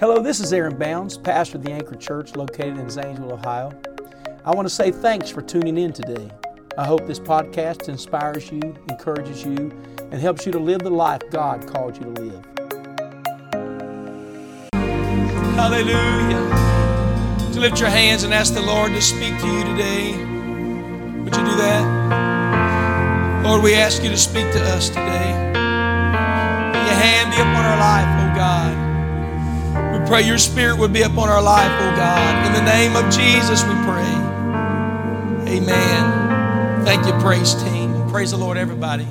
[0.00, 3.72] Hello, this is Aaron Bounds, pastor of the Anchor Church located in Zanesville, Ohio.
[4.44, 6.30] I want to say thanks for tuning in today.
[6.78, 11.22] I hope this podcast inspires you, encourages you, and helps you to live the life
[11.32, 12.44] God called you to live.
[15.56, 16.46] Hallelujah.
[17.54, 20.12] To lift your hands and ask the Lord to speak to you today.
[21.24, 23.42] Would you do that?
[23.42, 25.32] Lord, we ask you to speak to us today.
[26.70, 28.87] May your hand be upon our life, oh God.
[30.08, 32.46] Pray your spirit would be upon our life, oh God.
[32.46, 34.08] In the name of Jesus, we pray.
[35.54, 36.82] Amen.
[36.86, 38.08] Thank you, praise team.
[38.08, 39.06] Praise the Lord, everybody.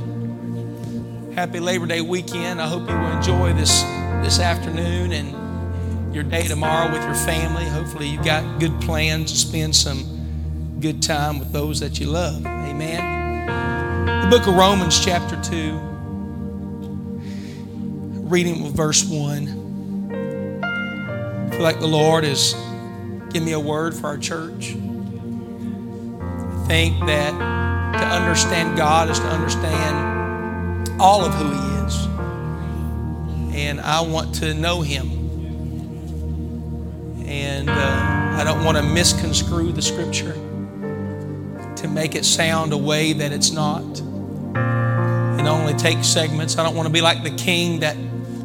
[1.36, 2.60] Happy Labor Day weekend.
[2.60, 3.84] I hope you will enjoy this
[4.24, 7.66] this afternoon and your day tomorrow with your family.
[7.66, 12.44] Hopefully, you've got good plans to spend some good time with those that you love.
[12.44, 13.46] Amen.
[14.24, 15.80] The book of Romans, chapter 2,
[18.24, 19.67] reading with verse 1
[21.58, 22.54] feel like the Lord has
[23.32, 24.76] given me a word for our church.
[24.76, 32.06] I think that to understand God is to understand all of who He is.
[33.56, 35.10] And I want to know Him.
[37.26, 43.14] And uh, I don't want to misconstrue the Scripture to make it sound a way
[43.14, 43.82] that it's not.
[44.00, 46.60] And only take segments.
[46.60, 47.98] I don't want to be like the king that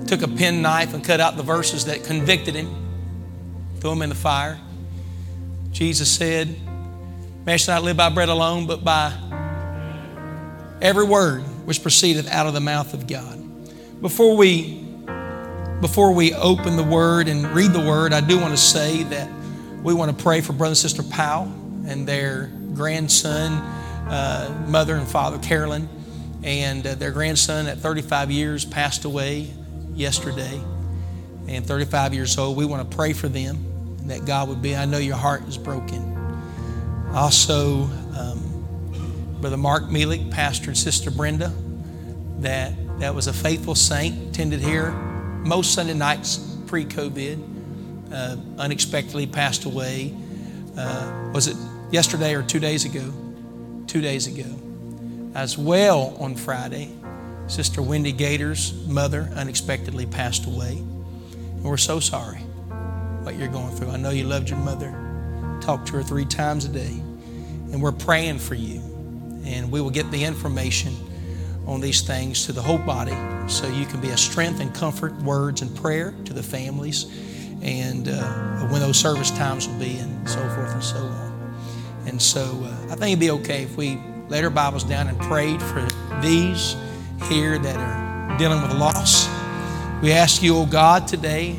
[0.08, 2.81] took a penknife and cut out the verses that convicted him
[3.82, 4.60] throw them in the fire.
[5.72, 6.56] Jesus said,
[7.44, 9.12] Man shall not live by bread alone, but by
[10.80, 13.40] every word which proceedeth out of the mouth of God.
[14.00, 14.78] Before we
[15.80, 19.28] before we open the word and read the word, I do want to say that
[19.82, 21.52] we want to pray for brother and sister Powell
[21.88, 23.54] and their grandson,
[24.08, 25.88] uh, mother and father Carolyn,
[26.44, 29.50] and uh, their grandson at 35 years passed away
[29.92, 30.60] yesterday,
[31.48, 32.56] and 35 years old.
[32.56, 33.71] We want to pray for them
[34.06, 34.76] that God would be.
[34.76, 36.16] I know your heart is broken.
[37.12, 37.82] Also,
[38.16, 41.52] um, Brother Mark Mielik, Pastor and Sister Brenda,
[42.38, 44.92] that, that was a faithful saint, attended here
[45.44, 50.14] most Sunday nights pre COVID, uh, unexpectedly passed away.
[50.76, 51.56] Uh, was it
[51.90, 53.12] yesterday or two days ago?
[53.86, 54.48] Two days ago.
[55.34, 56.90] As well on Friday,
[57.48, 60.78] Sister Wendy Gator's mother unexpectedly passed away.
[60.78, 62.40] And we're so sorry
[63.22, 63.90] what you're going through.
[63.90, 64.90] I know you loved your mother.
[65.60, 67.00] Talk to her three times a day.
[67.72, 68.80] And we're praying for you.
[69.44, 70.94] And we will get the information
[71.66, 73.16] on these things to the whole body
[73.48, 77.06] so you can be a strength and comfort, words and prayer to the families
[77.62, 81.54] and uh, when those service times will be and so forth and so on.
[82.06, 85.18] And so uh, I think it'd be okay if we laid our Bibles down and
[85.20, 85.86] prayed for
[86.20, 86.74] these
[87.28, 89.28] here that are dealing with loss.
[90.02, 91.56] We ask you, oh God, today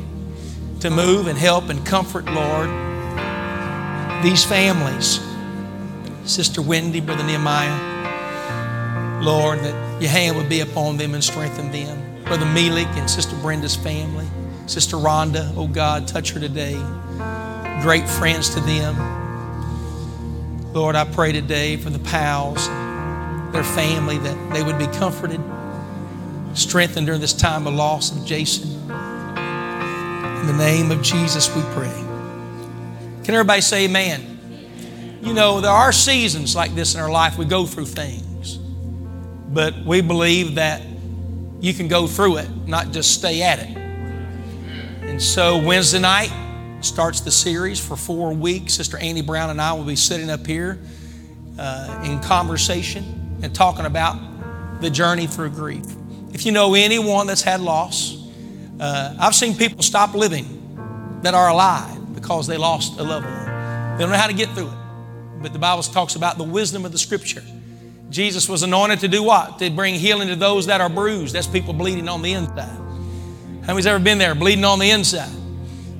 [0.84, 2.68] to move and help and comfort, Lord,
[4.22, 5.18] these families.
[6.30, 12.22] Sister Wendy, Brother Nehemiah, Lord, that your hand would be upon them and strengthen them.
[12.24, 14.26] Brother Melik and Sister Brenda's family.
[14.66, 16.74] Sister Rhonda, oh God, touch her today.
[17.80, 18.94] Great friends to them.
[20.74, 22.68] Lord, I pray today for the Powells,
[23.54, 25.40] their family, that they would be comforted,
[26.52, 28.73] strengthened during this time of loss of Jason.
[30.44, 31.90] In the name of Jesus, we pray.
[33.24, 35.18] Can everybody say amen?
[35.22, 37.38] You know, there are seasons like this in our life.
[37.38, 38.58] We go through things.
[38.58, 40.82] But we believe that
[41.60, 43.74] you can go through it, not just stay at it.
[45.08, 46.30] And so Wednesday night
[46.82, 48.74] starts the series for four weeks.
[48.74, 50.78] Sister Annie Brown and I will be sitting up here
[51.58, 55.86] uh, in conversation and talking about the journey through grief.
[56.34, 58.13] If you know anyone that's had loss,
[58.80, 63.44] uh, I've seen people stop living that are alive because they lost a loved one.
[63.96, 64.78] They don't know how to get through it.
[65.42, 67.42] But the Bible talks about the wisdom of the Scripture.
[68.10, 69.58] Jesus was anointed to do what?
[69.58, 71.34] To bring healing to those that are bruised.
[71.34, 72.80] That's people bleeding on the inside.
[73.62, 75.32] How many's ever been there bleeding on the inside?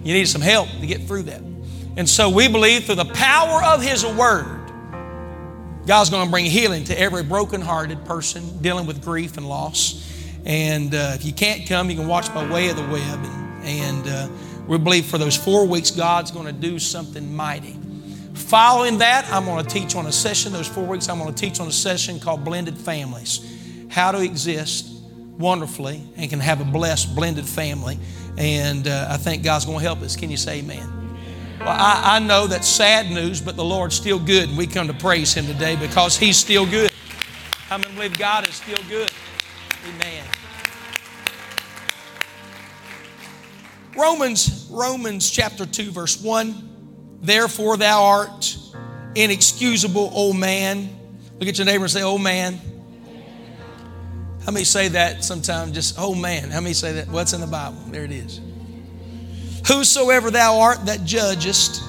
[0.02, 1.40] You need some help to get through that.
[1.96, 4.60] And so we believe through the power of His Word,
[5.86, 10.10] God's going to bring healing to every broken-hearted person dealing with grief and loss.
[10.44, 13.18] And uh, if you can't come, you can watch by way of the web.
[13.24, 14.28] And, and uh,
[14.66, 17.76] we believe for those four weeks, God's going to do something mighty.
[18.34, 21.40] Following that, I'm going to teach on a session, those four weeks, I'm going to
[21.40, 23.40] teach on a session called Blended Families
[23.90, 24.90] How to Exist
[25.38, 27.98] Wonderfully and can have a blessed, blended family.
[28.36, 30.16] And uh, I think God's going to help us.
[30.16, 31.04] Can you say amen?
[31.60, 34.88] Well, I, I know that's sad news, but the Lord's still good, and we come
[34.88, 36.92] to praise Him today because He's still good.
[37.68, 39.10] How many believe God is still good?
[39.86, 40.24] Amen.
[43.96, 47.18] Romans, Romans chapter 2, verse 1.
[47.20, 48.56] Therefore thou art
[49.14, 50.88] inexcusable, old man.
[51.38, 52.60] Look at your neighbor and say, old man.
[54.44, 55.72] How many say that sometimes?
[55.72, 56.50] Just, oh man.
[56.50, 57.08] How many say that?
[57.08, 57.78] What's in the Bible?
[57.88, 58.40] There it is.
[59.68, 61.82] Whosoever thou art that judgest,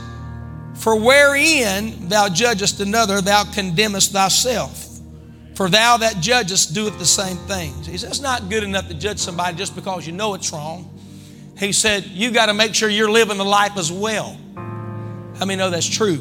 [0.76, 4.85] for wherein thou judgest another, thou condemnest thyself.
[5.56, 7.88] For thou that judgest doeth the same things.
[7.88, 10.92] He says, it's not good enough to judge somebody just because you know it's wrong.
[11.58, 14.38] He said, you got to make sure you're living the life as well.
[14.56, 16.20] How many know that's true?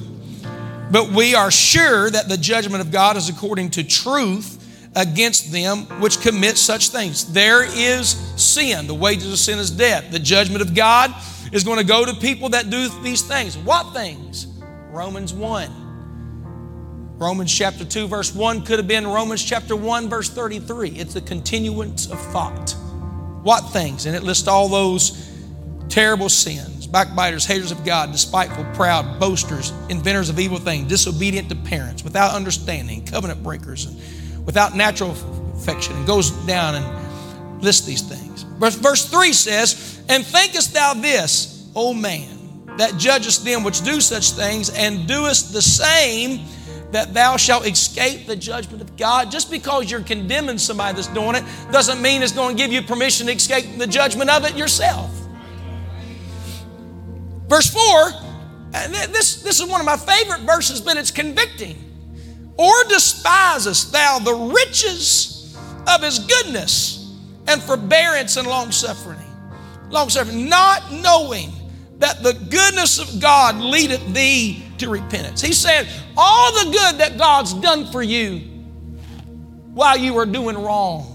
[0.90, 4.60] But we are sure that the judgment of God is according to truth
[4.94, 7.32] against them which commit such things.
[7.32, 8.10] There is
[8.40, 8.86] sin.
[8.86, 10.12] The wages of sin is death.
[10.12, 11.12] The judgment of God
[11.52, 13.58] is going to go to people that do these things.
[13.58, 14.46] What things?
[14.90, 15.83] Romans 1.
[17.16, 20.90] Romans chapter 2, verse 1 could have been Romans chapter 1, verse 33.
[20.90, 22.74] It's a continuance of thought.
[23.42, 24.06] What things?
[24.06, 25.30] And it lists all those
[25.88, 31.56] terrible sins backbiters, haters of God, despiteful, proud, boasters, inventors of evil things, disobedient to
[31.56, 35.10] parents, without understanding, covenant breakers, and without natural
[35.56, 35.96] affection.
[35.96, 38.44] And goes down and lists these things.
[38.60, 44.00] Verse, verse 3 says, And thinkest thou this, O man, that judgest them which do
[44.00, 46.46] such things, and doest the same,
[46.94, 49.30] that thou shalt escape the judgment of God.
[49.30, 52.82] Just because you're condemning somebody that's doing it doesn't mean it's going to give you
[52.82, 55.10] permission to escape the judgment of it yourself.
[57.48, 58.10] Verse 4,
[58.88, 61.76] this, this is one of my favorite verses, but it's convicting.
[62.56, 65.56] Or despisest thou the riches
[65.88, 67.12] of his goodness
[67.48, 69.18] and forbearance and long suffering?
[69.90, 71.52] Long suffering, not knowing
[71.98, 75.40] that the goodness of God leadeth thee to repentance.
[75.40, 78.38] He said, All the good that God's done for you
[79.74, 81.10] while you were doing wrong.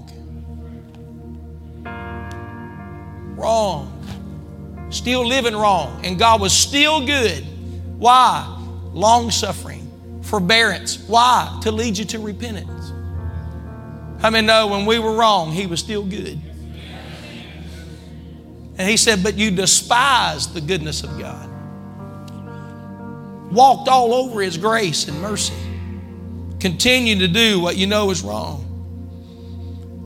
[3.36, 3.96] Wrong.
[4.90, 6.02] Still living wrong.
[6.04, 7.44] And God was still good.
[7.98, 8.58] Why?
[8.94, 10.98] Long suffering, forbearance.
[11.08, 11.60] Why?
[11.64, 12.92] To lead you to repentance.
[14.22, 16.40] How many know when we were wrong, He was still good?
[18.78, 21.49] And He said, But you despise the goodness of God
[23.52, 25.54] walked all over His grace and mercy.
[26.60, 28.66] Continue to do what you know is wrong.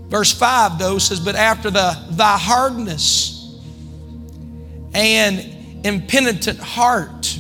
[0.09, 3.59] Verse 5, though, says, But after the thy hardness
[4.93, 7.39] and impenitent heart,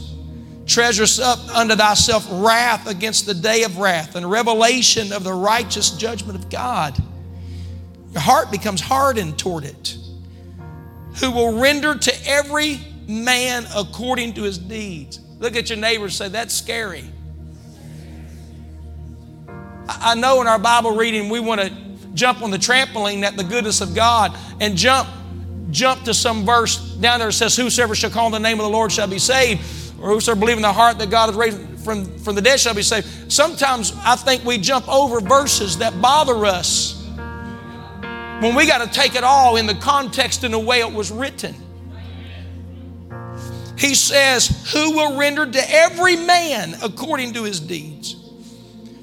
[0.65, 5.91] treasures up unto thyself wrath against the day of wrath and revelation of the righteous
[5.91, 6.97] judgment of God.
[8.11, 9.97] Your heart becomes hardened toward it.
[11.19, 15.19] Who will render to every man according to his deeds.
[15.43, 17.03] Look at your neighbor and say, That's scary.
[19.89, 21.69] I know in our Bible reading we want to
[22.13, 25.09] jump on the trampoline at the goodness of God and jump
[25.69, 28.63] jump to some verse down there that says, Whosoever shall call on the name of
[28.63, 29.59] the Lord shall be saved,
[30.01, 32.73] or whosoever believe in the heart that God is raised from, from the dead shall
[32.73, 33.29] be saved.
[33.29, 37.05] Sometimes I think we jump over verses that bother us
[38.39, 41.11] when we got to take it all in the context and the way it was
[41.11, 41.53] written.
[43.83, 48.15] He says, Who will render to every man according to his deeds?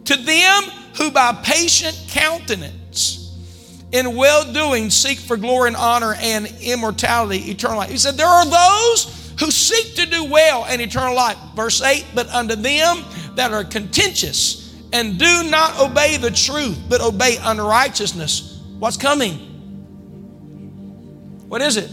[0.07, 0.63] To them
[0.97, 3.39] who by patient countenance
[3.93, 7.91] in well doing seek for glory and honor and immortality, eternal life.
[7.91, 11.37] He said, There are those who seek to do well and eternal life.
[11.55, 17.03] Verse 8, but unto them that are contentious and do not obey the truth, but
[17.03, 18.63] obey unrighteousness.
[18.79, 19.35] What's coming?
[21.49, 21.91] What is it?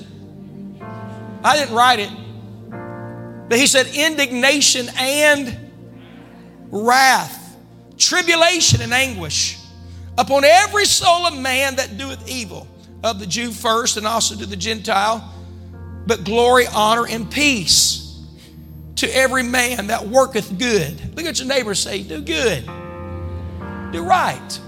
[1.43, 2.09] I didn't write it.
[3.49, 5.57] But he said, indignation and
[6.69, 7.57] wrath,
[7.97, 9.57] tribulation and anguish
[10.17, 12.67] upon every soul of man that doeth evil,
[13.03, 15.33] of the Jew first and also to the Gentile,
[16.05, 18.19] but glory, honor, and peace
[18.95, 21.15] to every man that worketh good.
[21.15, 22.65] Look at your neighbor say, do good,
[23.91, 24.59] do right.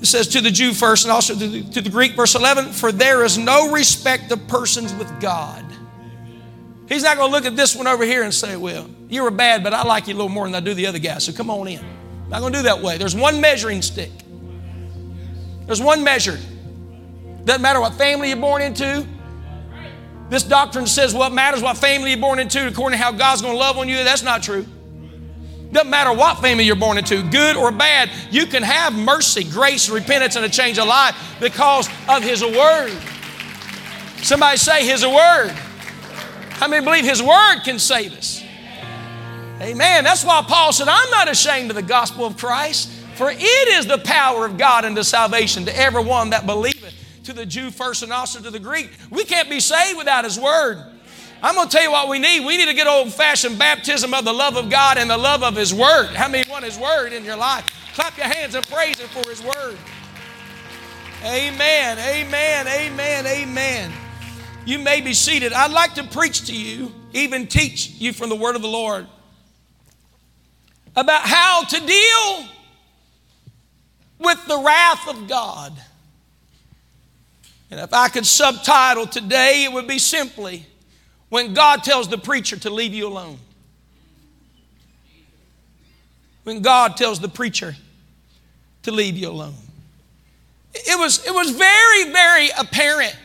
[0.00, 2.72] It says to the Jew first and also to the, to the Greek, verse 11,
[2.72, 5.64] for there is no respect of persons with God.
[6.88, 9.30] He's not going to look at this one over here and say, Well, you were
[9.30, 11.32] bad, but I like you a little more than I do the other guy, so
[11.32, 11.80] come on in.
[11.80, 12.98] I'm not going to do that way.
[12.98, 14.10] There's one measuring stick.
[15.66, 16.38] There's one measure.
[17.44, 19.06] Doesn't matter what family you're born into.
[20.28, 23.54] This doctrine says what matters what family you're born into according to how God's going
[23.54, 24.02] to love on you.
[24.02, 24.66] That's not true.
[25.70, 29.88] Doesn't matter what family you're born into, good or bad, you can have mercy, grace,
[29.88, 32.96] repentance, and a change of life because of His Word.
[34.18, 35.54] Somebody say His Word.
[36.56, 38.42] How many believe His Word can save us?
[39.60, 40.04] Amen.
[40.04, 43.86] That's why Paul said, I'm not ashamed of the gospel of Christ, for it is
[43.86, 46.94] the power of God unto salvation to everyone that believeth,
[47.24, 48.90] to the Jew first and also to the Greek.
[49.10, 50.82] We can't be saved without His Word.
[51.42, 52.46] I'm going to tell you what we need.
[52.46, 55.42] We need a good old fashioned baptism of the love of God and the love
[55.42, 56.06] of His Word.
[56.14, 57.66] How many want His Word in your life?
[57.94, 59.76] Clap your hands and praise Him for His Word.
[61.22, 63.92] Amen, amen, amen, amen.
[64.66, 65.52] You may be seated.
[65.52, 69.06] I'd like to preach to you, even teach you from the Word of the Lord
[70.96, 72.48] about how to deal
[74.18, 75.72] with the wrath of God.
[77.70, 80.66] And if I could subtitle today, it would be simply
[81.28, 83.38] when God tells the preacher to leave you alone.
[86.42, 87.76] When God tells the preacher
[88.82, 89.54] to leave you alone.
[90.74, 93.16] It was, it was very, very apparent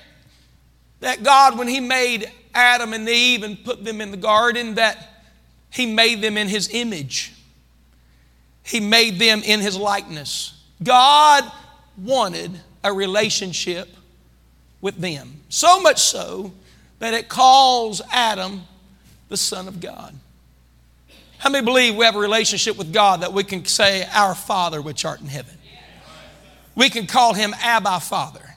[1.02, 5.24] that God, when He made Adam and Eve and put them in the garden, that
[5.70, 7.34] He made them in His image.
[8.64, 10.64] He made them in His likeness.
[10.82, 11.44] God
[11.98, 12.52] wanted
[12.84, 13.90] a relationship
[14.80, 15.42] with them.
[15.50, 16.54] So much so
[17.00, 18.62] that it calls Adam
[19.30, 20.16] the Son of God.
[21.38, 24.82] How many believe we have a relationship with God that we can say, Our Father
[24.82, 25.58] which art in heaven?
[26.76, 28.51] We can call him Abba Father.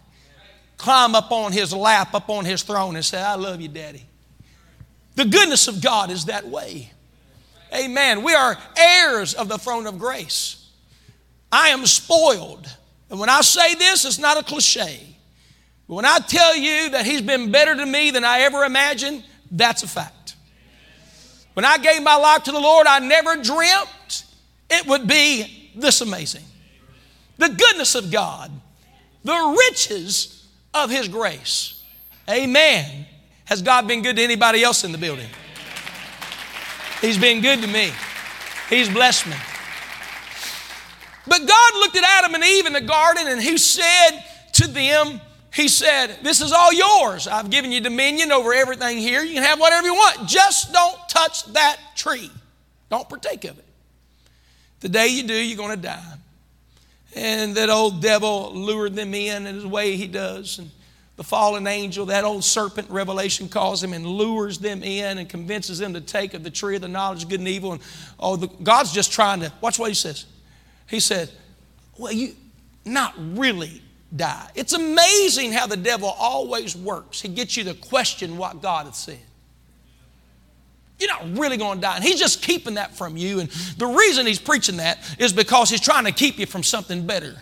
[0.85, 4.05] Climb up on his lap, up on his throne, and say, I love you, Daddy.
[5.15, 6.93] The goodness of God is that way.
[7.75, 8.23] Amen.
[8.23, 10.69] We are heirs of the throne of grace.
[11.51, 12.71] I am spoiled.
[13.09, 15.17] And when I say this, it's not a cliche.
[15.89, 19.25] But when I tell you that He's been better to me than I ever imagined,
[19.51, 20.37] that's a fact.
[21.55, 24.27] When I gave my life to the Lord, I never dreamt
[24.69, 26.45] it would be this amazing.
[27.39, 28.51] The goodness of God,
[29.25, 30.44] the riches
[30.75, 31.83] of His grace.
[32.29, 33.07] Amen.
[33.45, 35.29] Has God been good to anybody else in the building?
[37.01, 37.91] He's been good to me.
[38.69, 39.37] He's blessed me.
[41.27, 44.21] But God looked at Adam and Eve in the garden and He said
[44.55, 45.21] to them,
[45.55, 47.29] he said, This is all yours.
[47.29, 49.23] I've given you dominion over everything here.
[49.23, 50.29] You can have whatever you want.
[50.29, 52.29] Just don't touch that tree.
[52.91, 53.65] Don't partake of it.
[54.81, 56.14] The day you do, you're going to die.
[57.15, 60.59] And that old devil lured them in in his way he does.
[60.59, 60.71] And
[61.17, 65.79] the fallen angel, that old serpent, Revelation calls him, and lures them in and convinces
[65.79, 67.73] them to take of the tree of the knowledge of good and evil.
[67.73, 67.83] And
[68.19, 70.27] oh, the, God's just trying to, watch what he says.
[70.89, 71.31] He said,
[71.97, 72.35] Well, you,
[72.85, 73.81] not really
[74.15, 74.51] die.
[74.55, 77.21] It's amazing how the devil always works.
[77.21, 79.21] He gets you to question what God has said.
[80.99, 81.97] You're not really going to die.
[81.97, 83.41] And he's just keeping that from you.
[83.41, 83.49] And
[83.79, 87.37] the reason he's preaching that is because he's trying to keep you from something better.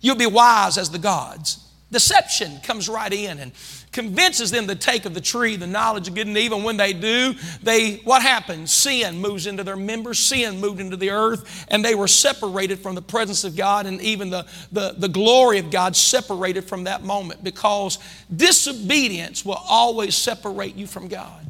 [0.00, 1.64] You'll be wise as the gods.
[1.90, 3.52] Deception comes right in and
[3.92, 6.60] convinces them to take of the tree the knowledge of good and evil.
[6.62, 8.70] When they do, they what happens?
[8.70, 12.94] Sin moves into their members, sin moved into the earth, and they were separated from
[12.94, 17.02] the presence of God and even the, the, the glory of God separated from that
[17.02, 17.98] moment because
[18.34, 21.46] disobedience will always separate you from God.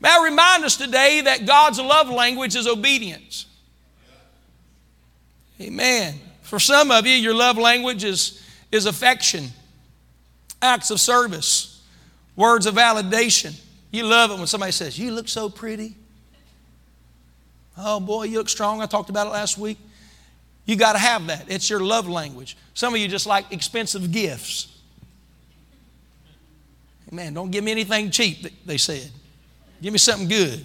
[0.00, 3.46] May I remind us today that God's love language is obedience.
[5.60, 6.20] Amen.
[6.42, 9.50] For some of you, your love language is, is affection
[10.62, 11.82] acts of service,
[12.34, 13.58] words of validation.
[13.90, 15.96] You love it when somebody says, You look so pretty.
[17.78, 18.80] Oh boy, you look strong.
[18.80, 19.78] I talked about it last week.
[20.64, 21.44] You got to have that.
[21.48, 22.56] It's your love language.
[22.74, 24.72] Some of you just like expensive gifts.
[27.10, 29.08] Man, don't give me anything cheap, they said.
[29.80, 30.64] Give me something good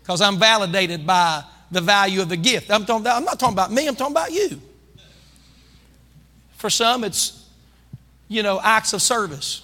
[0.00, 2.70] because I'm validated by the value of the gift.
[2.70, 4.60] I'm, talking, I'm not talking about me, I'm talking about you.
[6.52, 7.45] For some, it's
[8.28, 9.62] you know, acts of service.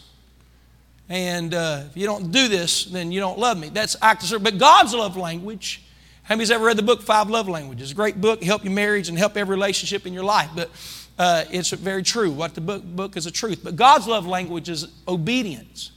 [1.08, 3.68] And uh, if you don't do this, then you don't love me.
[3.68, 4.44] That's acts of service.
[4.44, 5.82] But God's love language,
[6.22, 7.90] how many's ever read the book Five Love Languages?
[7.90, 10.50] a great book, help your marriage and help every relationship in your life.
[10.54, 10.70] But
[11.18, 12.30] uh, it's very true.
[12.30, 13.60] What the book, book is a truth.
[13.62, 15.90] But God's love language is obedience.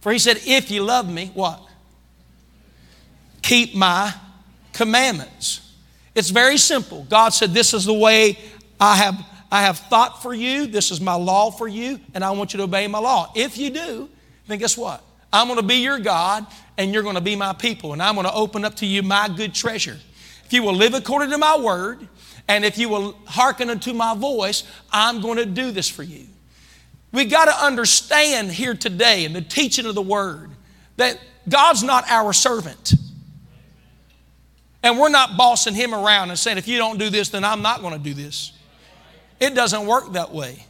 [0.00, 1.60] For he said, if you love me, what?
[3.42, 4.12] Keep my
[4.72, 5.72] commandments.
[6.14, 7.06] It's very simple.
[7.08, 8.38] God said, this is the way
[8.78, 12.30] I have I have thought for you, this is my law for you, and I
[12.32, 13.30] want you to obey my law.
[13.34, 14.08] If you do,
[14.48, 15.02] then guess what?
[15.32, 18.14] I'm going to be your God, and you're going to be my people, and I'm
[18.14, 19.98] going to open up to you my good treasure.
[20.44, 22.08] If you will live according to my word,
[22.48, 26.26] and if you will hearken unto my voice, I'm going to do this for you.
[27.12, 30.50] We got to understand here today in the teaching of the word
[30.96, 32.94] that God's not our servant.
[34.82, 37.62] And we're not bossing him around and saying, if you don't do this, then I'm
[37.62, 38.52] not going to do this.
[39.40, 40.64] It doesn't work that way.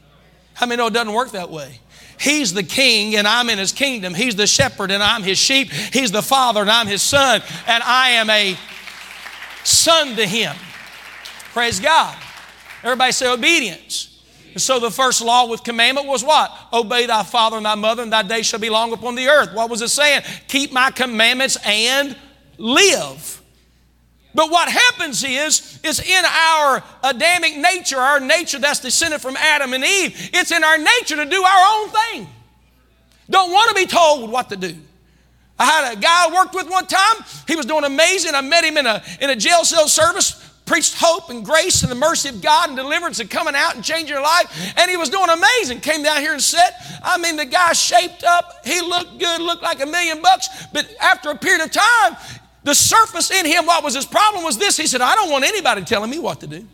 [0.55, 1.81] How many know it doesn't work that way?
[2.19, 4.15] He's the king and I'm in his kingdom.
[4.15, 5.71] He's the shepherd and I'm his sheep.
[5.71, 7.43] He's the father and I'm his son.
[7.67, 8.57] And I am a
[9.65, 10.57] son to him.
[11.53, 12.17] Praise God.
[12.83, 14.23] Everybody say obedience.
[14.53, 16.51] And so the first law with commandment was what?
[16.73, 19.53] Obey thy father and thy mother, and thy days shall be long upon the earth.
[19.53, 20.23] What was it saying?
[20.49, 22.17] Keep my commandments and
[22.57, 23.43] live.
[24.37, 29.73] But what happens is, is in our Adamic nature, our nature that's descended from Adam
[29.73, 32.29] and Eve, it's in our nature to do our own thing.
[33.31, 34.77] Don't want to be told what to do.
[35.59, 37.25] I had a guy I worked with one time.
[37.49, 38.35] He was doing amazing.
[38.35, 40.33] I met him in a, in a jail cell service,
[40.67, 43.83] preached hope and grace and the mercy of God and deliverance and coming out and
[43.83, 44.75] changing your life.
[44.77, 45.81] And he was doing amazing.
[45.81, 48.67] Came down here and said, I mean, the guy shaped up.
[48.67, 50.49] He looked good, looked like a million bucks.
[50.75, 52.17] But after a period of time,
[52.67, 54.77] the surface in him, what was his problem was this.
[54.77, 56.67] He said, I don't want anybody telling me what to do.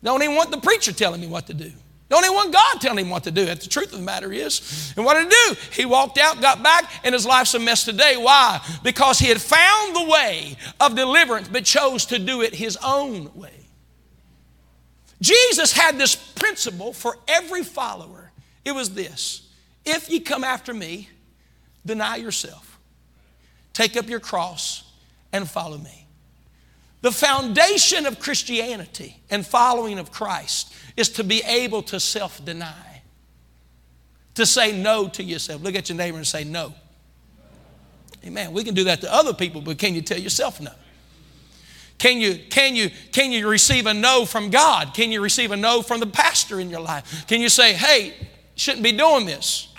[0.00, 1.72] Don't even want the preacher telling me what to do.
[2.08, 3.46] Don't even want God telling him what to do.
[3.46, 4.92] The truth of the matter is.
[4.96, 5.60] And what did he do?
[5.72, 8.16] He walked out, got back, and his life's a mess today.
[8.16, 8.60] Why?
[8.84, 13.28] Because he had found the way of deliverance, but chose to do it his own
[13.34, 13.66] way.
[15.20, 18.30] Jesus had this principle for every follower.
[18.64, 19.48] It was this
[19.84, 21.08] if ye come after me,
[21.84, 22.71] deny yourself.
[23.72, 24.84] Take up your cross
[25.32, 26.06] and follow me.
[27.00, 33.02] The foundation of Christianity and following of Christ is to be able to self deny,
[34.34, 35.62] to say no to yourself.
[35.62, 36.74] Look at your neighbor and say no.
[38.24, 38.52] Amen.
[38.52, 40.70] We can do that to other people, but can you tell yourself no?
[41.98, 44.94] Can you, can, you, can you receive a no from God?
[44.94, 47.26] Can you receive a no from the pastor in your life?
[47.26, 48.14] Can you say, hey,
[48.54, 49.72] shouldn't be doing this?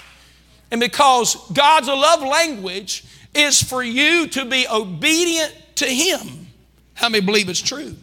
[0.72, 6.48] And because God's a love language, is for you to be obedient to Him.
[6.94, 7.96] How many believe it's true?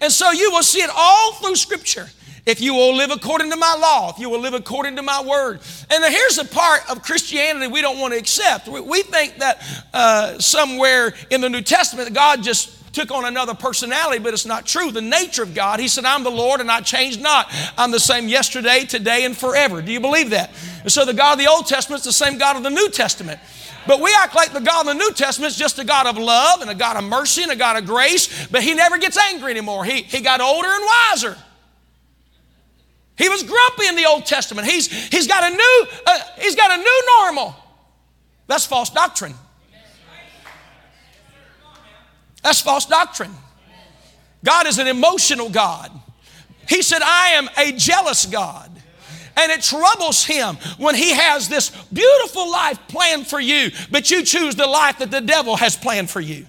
[0.00, 2.08] And so you will see it all through Scripture.
[2.46, 5.22] If you will live according to my law, if you will live according to my
[5.22, 5.60] word.
[5.90, 8.66] And here's the part of Christianity we don't want to accept.
[8.66, 9.62] We, think that
[9.92, 14.66] uh, somewhere in the New Testament God just took on another personality, but it's not
[14.66, 14.90] true.
[14.90, 17.52] The nature of God, He said, I'm the Lord and I change not.
[17.76, 19.82] I'm the same yesterday, today, and forever.
[19.82, 20.50] Do you believe that?
[20.82, 22.90] And so the God of the Old Testament is the same God of the New
[22.90, 23.38] Testament.
[23.86, 26.18] But we act like the God of the New Testament is just a God of
[26.18, 29.16] love and a God of mercy and a God of grace, but He never gets
[29.16, 29.84] angry anymore.
[29.84, 31.36] He, he got older and wiser.
[33.16, 34.66] He was grumpy in the Old Testament.
[34.66, 37.54] He's, he's, got a new, uh, he's got a new normal.
[38.46, 39.34] That's false doctrine.
[42.42, 43.34] That's false doctrine.
[44.42, 45.92] God is an emotional God.
[46.66, 48.70] He said, I am a jealous God.
[49.40, 54.22] And it troubles him when he has this beautiful life planned for you, but you
[54.22, 56.46] choose the life that the devil has planned for you.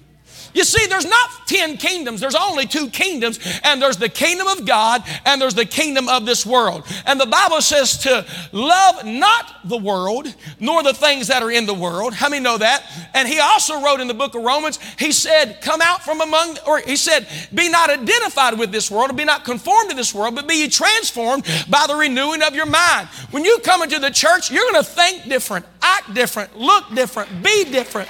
[0.54, 4.66] You see, there's not 10 kingdoms, there's only two kingdoms, and there's the kingdom of
[4.66, 6.84] God and there's the kingdom of this world.
[7.06, 11.66] And the Bible says to love not the world, nor the things that are in
[11.66, 12.14] the world.
[12.14, 12.86] How many know that?
[13.14, 16.58] And he also wrote in the book of Romans, he said, Come out from among,
[16.68, 20.14] or he said, Be not identified with this world, or be not conformed to this
[20.14, 23.08] world, but be ye transformed by the renewing of your mind.
[23.32, 27.44] When you come into the church, you're going to think different, act different, look different,
[27.44, 28.10] be different,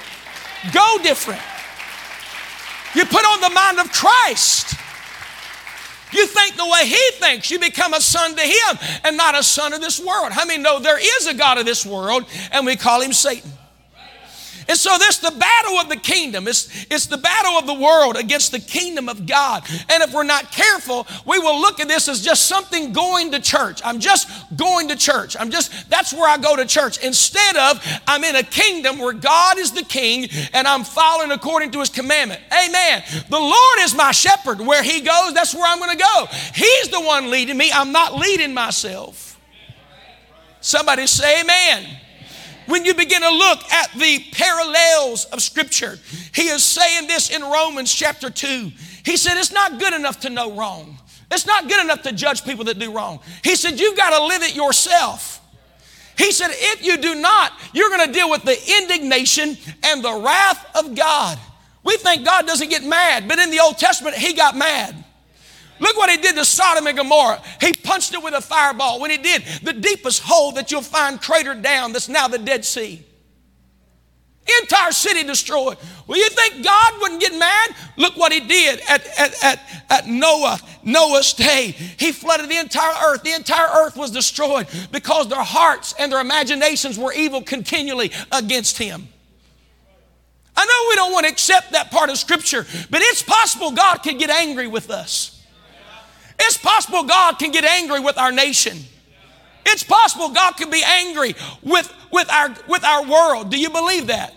[0.72, 1.40] go different.
[2.94, 4.74] You put on the mind of Christ.
[6.12, 7.50] You think the way He thinks.
[7.50, 10.32] You become a son to Him and not a son of this world.
[10.32, 13.50] How many know there is a God of this world and we call Him Satan?
[14.68, 16.48] And so this the battle of the kingdom.
[16.48, 19.64] It's, it's the battle of the world against the kingdom of God.
[19.88, 23.40] And if we're not careful, we will look at this as just something going to
[23.40, 23.80] church.
[23.84, 25.36] I'm just going to church.
[25.38, 27.02] I'm just, that's where I go to church.
[27.04, 31.70] Instead of, I'm in a kingdom where God is the king and I'm following according
[31.72, 32.40] to his commandment.
[32.52, 33.02] Amen.
[33.28, 34.60] The Lord is my shepherd.
[34.60, 36.26] Where he goes, that's where I'm going to go.
[36.54, 37.70] He's the one leading me.
[37.72, 39.40] I'm not leading myself.
[40.60, 41.98] Somebody say amen
[42.66, 45.98] when you begin to look at the parallels of Scripture,
[46.34, 48.70] he is saying this in Romans chapter 2.
[49.04, 50.98] He said, It's not good enough to know wrong.
[51.30, 53.20] It's not good enough to judge people that do wrong.
[53.42, 55.40] He said, You've got to live it yourself.
[56.18, 60.14] He said, If you do not, you're going to deal with the indignation and the
[60.14, 61.38] wrath of God.
[61.84, 65.04] We think God doesn't get mad, but in the Old Testament, He got mad.
[65.82, 67.42] Look what he did to Sodom and Gomorrah.
[67.60, 69.00] He punched it with a fireball.
[69.00, 72.64] When he did, the deepest hole that you'll find cratered down, that's now the Dead
[72.64, 73.04] Sea.
[74.62, 75.78] Entire city destroyed.
[76.06, 77.70] Well, you think God wouldn't get mad?
[77.96, 81.72] Look what he did at, at, at, at Noah, Noah's day.
[81.72, 83.24] He flooded the entire earth.
[83.24, 88.78] The entire earth was destroyed because their hearts and their imaginations were evil continually against
[88.78, 89.08] him.
[90.56, 93.98] I know we don't want to accept that part of Scripture, but it's possible God
[93.98, 95.31] could get angry with us.
[96.44, 98.78] It's possible God can get angry with our nation.
[99.64, 103.50] It's possible God can be angry with, with, our, with our world.
[103.50, 104.34] Do you believe that?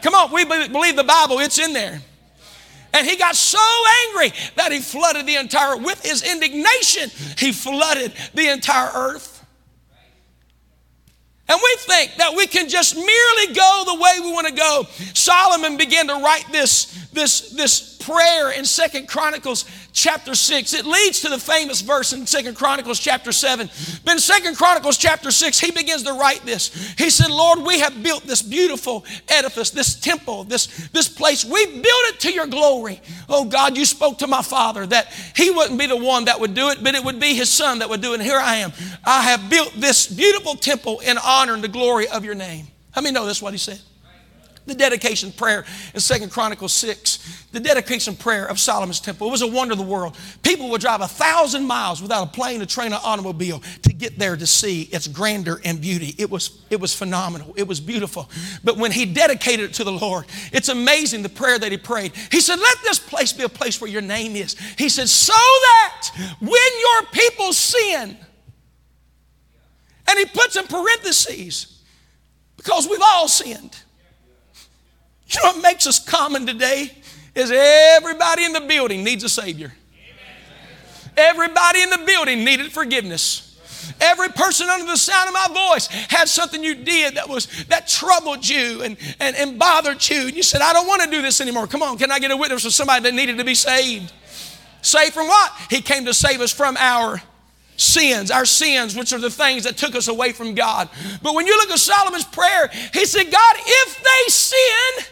[0.00, 2.00] Come on, we believe the Bible, it's in there.
[2.94, 3.58] And he got so
[4.08, 9.44] angry that he flooded the entire, with his indignation, he flooded the entire earth.
[11.48, 14.86] And we think that we can just merely go the way we want to go.
[15.12, 20.74] Solomon began to write this, this, this prayer in Second Chronicles chapter 6.
[20.74, 23.70] It leads to the famous verse in Second Chronicles chapter 7.
[24.04, 26.94] But in Second Chronicles chapter 6, he begins to write this.
[26.98, 31.44] He said, Lord, we have built this beautiful edifice, this temple, this, this place.
[31.44, 33.00] We built it to your glory.
[33.28, 36.54] Oh God, you spoke to my father that he wouldn't be the one that would
[36.54, 38.14] do it, but it would be his son that would do it.
[38.14, 38.72] And here I am.
[39.04, 42.66] I have built this beautiful temple in honor and the glory of your name.
[42.92, 43.80] How many know that's what he said?
[44.64, 49.26] The dedication prayer in Second Chronicles 6, the dedication prayer of Solomon's temple.
[49.26, 50.16] It was a wonder of the world.
[50.42, 54.18] People would drive a thousand miles without a plane, a train, or automobile to get
[54.18, 56.14] there to see its grandeur and beauty.
[56.16, 57.52] It was, it was phenomenal.
[57.56, 58.30] It was beautiful.
[58.62, 62.12] But when he dedicated it to the Lord, it's amazing the prayer that he prayed.
[62.30, 64.56] He said, Let this place be a place where your name is.
[64.78, 68.16] He said, So that when your people sin,
[70.08, 71.82] and he puts in parentheses,
[72.56, 73.76] because we've all sinned.
[75.34, 76.90] You know what makes us common today
[77.34, 79.72] is everybody in the building needs a Savior.
[81.16, 83.48] Everybody in the building needed forgiveness.
[84.00, 87.88] Every person under the sound of my voice had something you did that was that
[87.88, 90.28] troubled you and, and, and bothered you.
[90.28, 91.66] And you said, I don't want to do this anymore.
[91.66, 94.12] Come on, can I get a witness of somebody that needed to be saved?
[94.82, 95.52] Saved from what?
[95.70, 97.22] He came to save us from our
[97.76, 100.88] sins, our sins, which are the things that took us away from God.
[101.22, 105.11] But when you look at Solomon's prayer, he said, God, if they sin,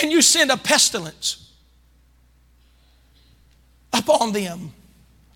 [0.00, 1.52] and you send a pestilence
[3.92, 4.72] upon them,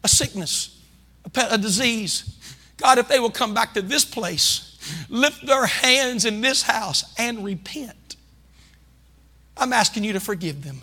[0.02, 0.80] a sickness,
[1.24, 2.38] a, a disease.
[2.76, 7.04] God, if they will come back to this place, lift their hands in this house
[7.18, 8.16] and repent,
[9.56, 10.82] I'm asking you to forgive them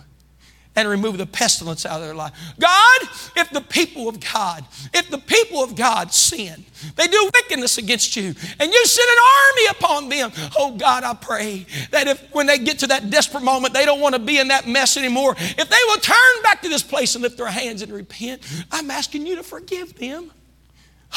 [0.74, 2.32] and remove the pestilence out of their life.
[2.58, 3.00] God,
[3.36, 6.64] if the people of God, if the people of God sin,
[6.96, 11.14] they do wickedness against you, and you send an army upon them, oh God, I
[11.14, 14.38] pray that if when they get to that desperate moment, they don't want to be
[14.38, 17.46] in that mess anymore, if they will turn back to this place and lift their
[17.46, 20.32] hands and repent, I'm asking you to forgive them.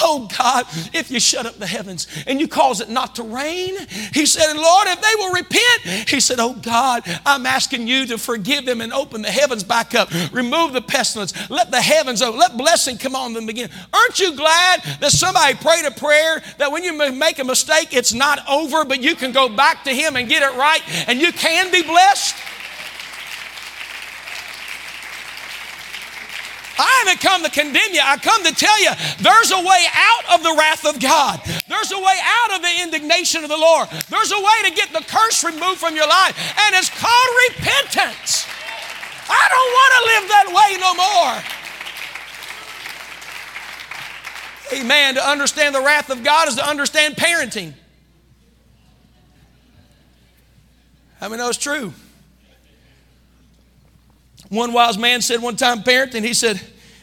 [0.02, 3.76] Oh God, if you shut up the heavens and you cause it not to rain,
[4.14, 8.18] he said, Lord, if they will repent, he said, Oh God, I'm asking you to
[8.18, 12.40] forgive them and open the heavens back up, remove the pestilence, let the heavens open,
[12.40, 13.70] let blessing come on them again.
[13.94, 18.14] Aren't you glad that somebody prayed a prayer that when you make a mistake, it's
[18.14, 21.32] not over, but you can go back to him and get it right and you
[21.32, 22.36] can be blessed?
[26.78, 28.02] I haven't come to condemn you.
[28.04, 31.40] I come to tell you there's a way out of the wrath of God.
[31.68, 33.90] There's a way out of the indignation of the Lord.
[34.10, 38.48] There's a way to get the curse removed from your life, and it's called repentance.
[39.28, 41.44] I don't want to live that way no more.
[44.74, 45.16] Amen.
[45.16, 47.74] To understand the wrath of God is to understand parenting.
[51.20, 51.94] How many know it's true?
[54.50, 56.62] One wise man said one time parenting, he said,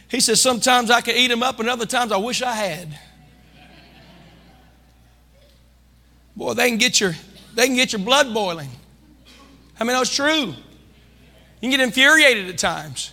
[0.08, 2.98] he said, sometimes I can eat them up and other times I wish I had.
[6.36, 7.14] Boy, they can get your,
[7.54, 8.70] they can get your blood boiling.
[9.78, 10.54] I mean, that's true.
[10.54, 10.54] You
[11.60, 13.12] can get infuriated at times.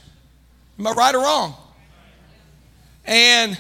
[0.78, 1.56] Am I right or wrong?
[3.06, 3.58] And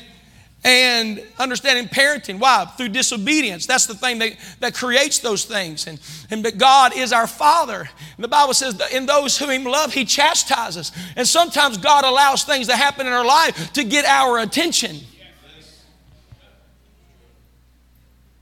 [0.63, 2.39] and understanding parenting.
[2.39, 2.65] Why?
[2.77, 3.65] Through disobedience.
[3.65, 5.87] That's the thing that, that creates those things.
[5.87, 7.89] And, and but God is our Father.
[8.15, 10.91] And the Bible says that in those whom He love, He chastises.
[11.15, 14.97] And sometimes God allows things to happen in our life to get our attention.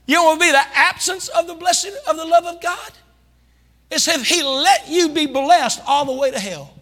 [0.06, 2.92] You know what would be the absence of the blessing of the love of God?
[3.90, 6.74] It's if He let you be blessed all the way to hell.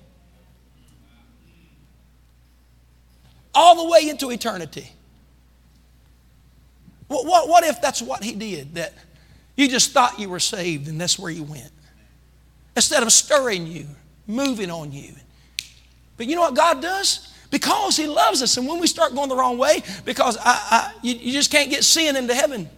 [3.54, 4.92] All the way into eternity.
[7.08, 8.74] What, what, what if that's what he did?
[8.74, 8.94] That
[9.56, 11.70] you just thought you were saved and that's where you went?
[12.74, 13.86] Instead of stirring you,
[14.26, 15.12] moving on you.
[16.16, 17.32] But you know what God does?
[17.50, 18.56] Because He loves us.
[18.56, 21.70] And when we start going the wrong way, because I, I, you, you just can't
[21.70, 22.68] get sin into heaven.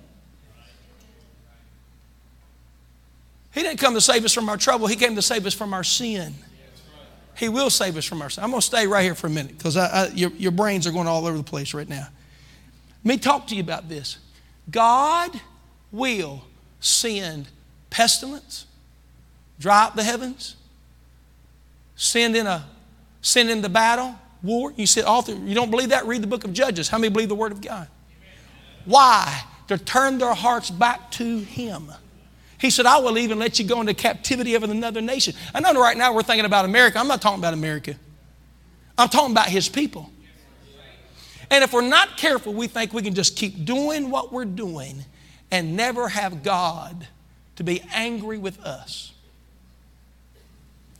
[3.52, 5.74] He didn't come to save us from our trouble, He came to save us from
[5.74, 6.34] our sin.
[7.36, 8.42] He will save us from our sin.
[8.42, 9.76] I'm going to stay right here for a minute because
[10.12, 12.08] your, your brains are going all over the place right now.
[13.04, 14.18] Let me talk to you about this.
[14.70, 15.40] God
[15.90, 16.44] will
[16.80, 17.48] send
[17.90, 18.66] pestilence,
[19.58, 20.56] dry up the heavens,
[21.96, 22.66] send in a
[23.20, 24.72] send in the battle, war.
[24.76, 26.06] You said author, you don't believe that?
[26.06, 26.88] Read the book of Judges.
[26.88, 27.88] How many believe the word of God?
[28.84, 29.42] Why?
[29.68, 31.92] To turn their hearts back to Him.
[32.58, 35.34] He said, I will even let you go into captivity of another nation.
[35.54, 36.98] I know right now we're thinking about America.
[36.98, 37.94] I'm not talking about America,
[38.96, 40.10] I'm talking about His people.
[41.50, 45.04] And if we're not careful, we think we can just keep doing what we're doing
[45.50, 47.06] and never have God
[47.56, 49.12] to be angry with us.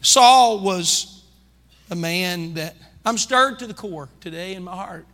[0.01, 1.23] Saul was
[1.91, 5.07] a man that I'm stirred to the core today in my heart.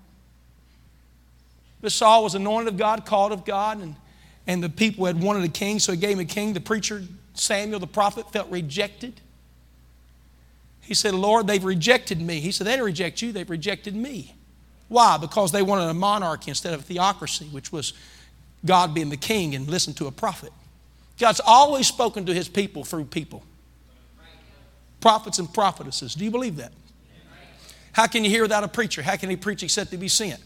[1.81, 3.97] But Saul was anointed of God, called of God, and,
[4.47, 6.55] and the people had wanted a king, so he gave him a king.
[6.55, 7.03] The preacher,
[7.35, 9.21] Samuel the prophet, felt rejected.
[10.81, 12.41] He said, Lord, they've rejected me.
[12.41, 14.35] He said, They didn't reject you, they've rejected me.
[14.95, 15.19] Why?
[15.19, 17.95] Because they wanted a monarchy instead of a theocracy, which was
[18.65, 20.53] God being the king and listen to a prophet.
[21.19, 23.43] God's always spoken to his people through people
[25.01, 26.15] prophets and prophetesses.
[26.15, 26.71] Do you believe that?
[27.91, 29.03] How can you hear without a preacher?
[29.03, 30.41] How can he preach except to be sent?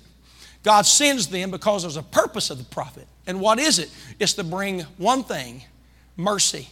[0.63, 3.07] God sends them because there's a purpose of the prophet.
[3.27, 3.91] And what is it?
[4.19, 5.63] It's to bring one thing
[6.17, 6.71] mercy,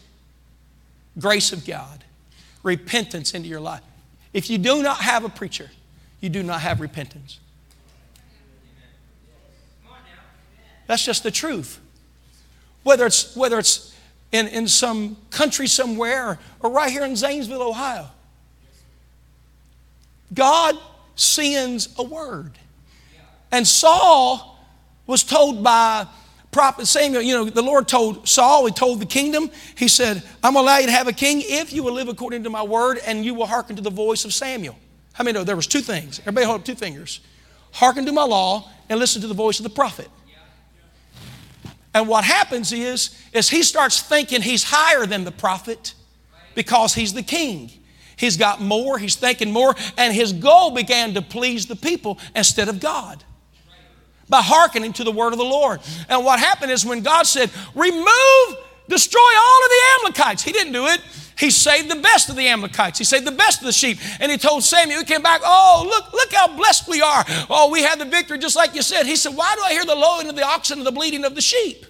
[1.18, 2.04] grace of God,
[2.62, 3.82] repentance into your life.
[4.32, 5.70] If you do not have a preacher,
[6.22, 7.38] you do not have repentance.
[10.86, 11.80] That's just the truth.
[12.82, 13.94] Whether it's, whether it's
[14.32, 18.08] in, in some country somewhere or right here in Zanesville, Ohio.
[20.32, 20.76] God
[21.14, 22.52] sends a word.
[23.52, 24.58] And Saul
[25.06, 26.06] was told by
[26.50, 30.54] prophet Samuel, you know, the Lord told Saul, he told the kingdom, he said, I'm
[30.54, 32.62] going to allow you to have a king if you will live according to my
[32.62, 34.76] word and you will hearken to the voice of Samuel.
[35.12, 36.18] How many know there was two things?
[36.20, 37.20] Everybody hold up two fingers.
[37.72, 40.08] Hearken to my law and listen to the voice of the prophet.
[41.96, 45.94] And what happens is, is he starts thinking he's higher than the prophet
[46.54, 47.70] because he's the king.
[48.16, 52.68] He's got more, he's thinking more, and his goal began to please the people instead
[52.68, 53.24] of God
[54.28, 55.80] by hearkening to the word of the Lord.
[56.10, 58.56] And what happened is when God said, Remove,
[58.90, 61.00] destroy all of the Amalekites, he didn't do it.
[61.38, 62.98] He saved the best of the Amalekites.
[62.98, 63.98] He saved the best of the sheep.
[64.20, 67.24] And he told Samuel, he came back, oh, look, look how blessed we are.
[67.50, 69.04] Oh, we had the victory just like you said.
[69.04, 71.34] He said, why do I hear the lowing of the oxen and the bleating of
[71.34, 71.84] the sheep?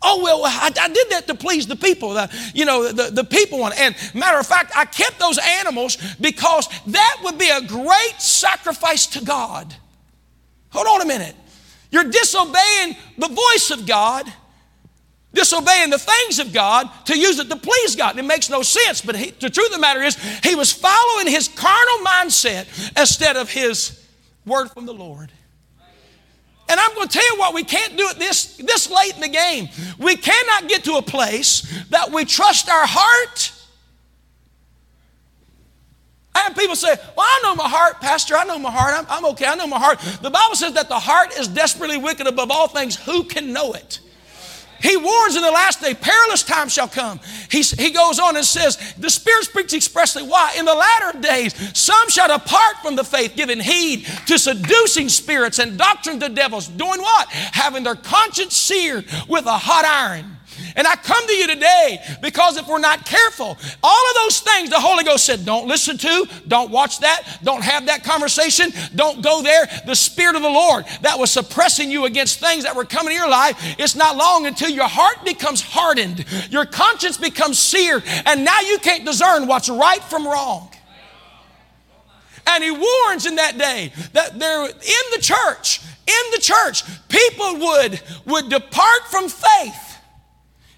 [0.00, 3.24] Oh, well, I, I did that to please the people, the, you know, the, the
[3.24, 3.66] people.
[3.66, 9.06] And matter of fact, I kept those animals because that would be a great sacrifice
[9.08, 9.74] to God.
[10.70, 11.34] Hold on a minute.
[11.90, 14.32] You're disobeying the voice of God
[15.32, 18.18] disobeying the things of God to use it to please God.
[18.18, 21.26] It makes no sense, but he, the truth of the matter is, he was following
[21.26, 22.66] his carnal mindset
[22.98, 24.04] instead of his
[24.46, 25.30] word from the Lord.
[26.70, 29.20] And I'm going to tell you what, we can't do it this, this late in
[29.20, 29.68] the game.
[29.98, 33.52] We cannot get to a place that we trust our heart.
[36.34, 38.36] I have people say, Well, I know my heart, Pastor.
[38.36, 38.94] I know my heart.
[38.94, 39.46] I'm, I'm okay.
[39.46, 39.98] I know my heart.
[40.22, 42.96] The Bible says that the heart is desperately wicked above all things.
[42.96, 44.00] Who can know it?
[44.80, 47.20] He warns in the last day, perilous times shall come.
[47.50, 50.22] He, he goes on and says, The Spirit speaks expressly.
[50.22, 50.54] Why?
[50.58, 55.58] In the latter days, some shall depart from the faith, giving heed to seducing spirits
[55.58, 56.68] and doctrines of devils.
[56.68, 57.28] Doing what?
[57.28, 60.37] Having their conscience seared with a hot iron
[60.78, 64.70] and I come to you today because if we're not careful, all of those things
[64.70, 69.20] the Holy Ghost said, don't listen to, don't watch that, don't have that conversation, don't
[69.20, 69.68] go there.
[69.86, 73.18] The Spirit of the Lord that was suppressing you against things that were coming in
[73.18, 78.44] your life, it's not long until your heart becomes hardened, your conscience becomes seared, and
[78.44, 80.72] now you can't discern what's right from wrong.
[82.46, 87.56] And he warns in that day that there in the church, in the church, people
[87.56, 89.97] would, would depart from faith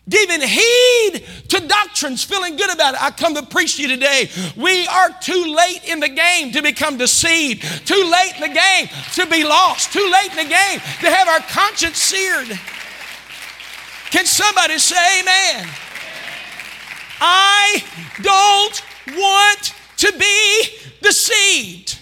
[0.09, 3.03] giving heed to doctrines, feeling good about it.
[3.03, 4.29] I come to preach to you today.
[4.57, 8.89] We are too late in the game to become deceived, too late in the game
[9.15, 12.49] to be lost, too late in the game to have our conscience seared.
[14.11, 15.69] Can somebody say amen?
[17.21, 17.85] I
[18.23, 18.83] don't
[19.17, 20.65] want to be
[21.03, 21.99] deceived.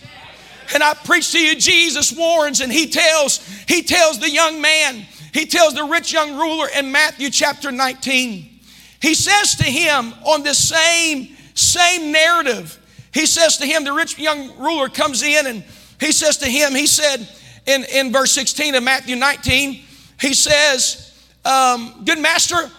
[0.72, 5.06] And I preach to you, Jesus warns and he tells, he tells the young man,
[5.32, 8.60] he tells the rich young ruler in Matthew chapter 19.
[9.00, 12.78] He says to him on this same, same narrative,
[13.12, 15.64] he says to him, the rich young ruler comes in and
[16.00, 17.28] he says to him, he said
[17.66, 19.82] in, in verse 16 of Matthew 19,
[20.20, 21.04] he says,
[21.44, 22.70] um, Good master,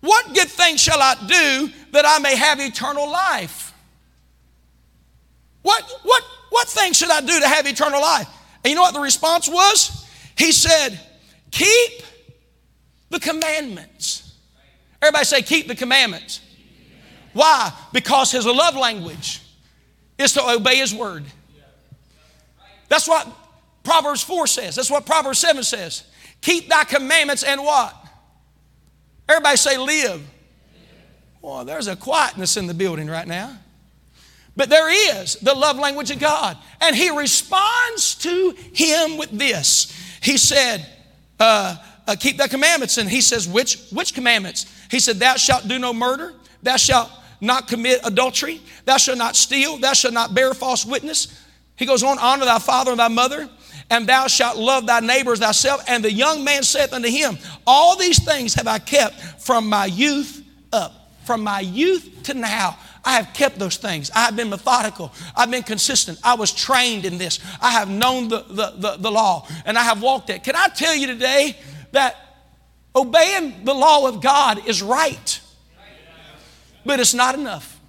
[0.00, 3.72] what good thing shall I do that I may have eternal life?
[5.62, 8.28] What, what, what thing should I do to have eternal life?
[8.64, 10.08] And you know what the response was?
[10.36, 10.98] He said,
[11.50, 12.02] Keep
[13.10, 14.34] the commandments.
[15.02, 16.40] Everybody say, keep the commandments.
[17.32, 17.72] Why?
[17.92, 19.40] Because his love language
[20.18, 21.24] is to obey his word.
[22.88, 23.26] That's what
[23.84, 24.76] Proverbs 4 says.
[24.76, 26.04] That's what Proverbs 7 says.
[26.40, 27.94] Keep thy commandments and what?
[29.28, 30.22] Everybody say, live.
[31.40, 33.56] Well, there's a quietness in the building right now.
[34.56, 36.56] But there is the love language of God.
[36.80, 39.96] And he responds to him with this.
[40.22, 40.84] He said,
[41.40, 41.76] uh,
[42.06, 42.98] uh, keep the commandments.
[42.98, 44.66] And he says, which, which commandments?
[44.90, 46.34] He said, thou shalt do no murder.
[46.62, 48.60] Thou shalt not commit adultery.
[48.84, 49.78] Thou shalt not steal.
[49.78, 51.44] Thou shalt not bear false witness.
[51.76, 53.48] He goes on, honor thy father and thy mother
[53.90, 55.82] and thou shalt love thy neighbors thyself.
[55.88, 59.86] And the young man saith unto him, All these things have I kept from my
[59.86, 61.10] youth up.
[61.24, 62.78] From my youth to now.
[63.04, 64.10] I have kept those things.
[64.10, 65.12] I have been methodical.
[65.34, 66.18] I've been consistent.
[66.22, 67.40] I was trained in this.
[67.60, 70.44] I have known the, the, the, the law and I have walked it.
[70.44, 71.58] Can I tell you today
[71.92, 72.16] that
[72.94, 75.40] obeying the law of God is right,
[76.84, 77.79] but it's not enough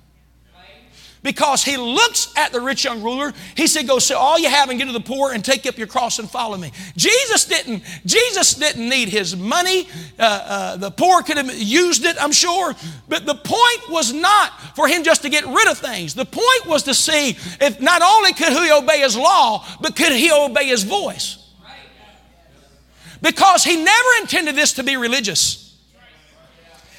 [1.23, 3.33] because he looks at the rich young ruler.
[3.55, 5.77] He said, Go sell all you have and give to the poor and take up
[5.77, 6.71] your cross and follow me.
[6.95, 9.87] Jesus didn't, Jesus didn't need his money.
[10.17, 12.75] Uh, uh, the poor could have used it, I'm sure.
[13.07, 16.15] But the point was not for him just to get rid of things.
[16.15, 20.13] The point was to see if not only could he obey his law, but could
[20.13, 21.37] he obey his voice.
[23.21, 25.77] Because he never intended this to be religious.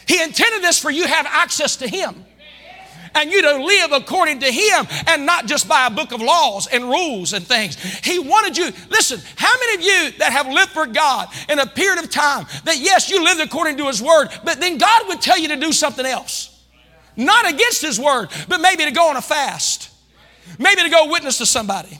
[0.06, 2.24] He intended this for you to have access to him
[3.14, 6.66] and you to live according to Him and not just by a book of laws
[6.66, 7.76] and rules and things.
[8.04, 11.66] He wanted you, listen, how many of you that have lived for God in a
[11.66, 15.20] period of time that, yes, you lived according to His Word, but then God would
[15.20, 16.48] tell you to do something else?
[17.16, 19.90] Not against His Word, but maybe to go on a fast,
[20.58, 21.98] maybe to go witness to somebody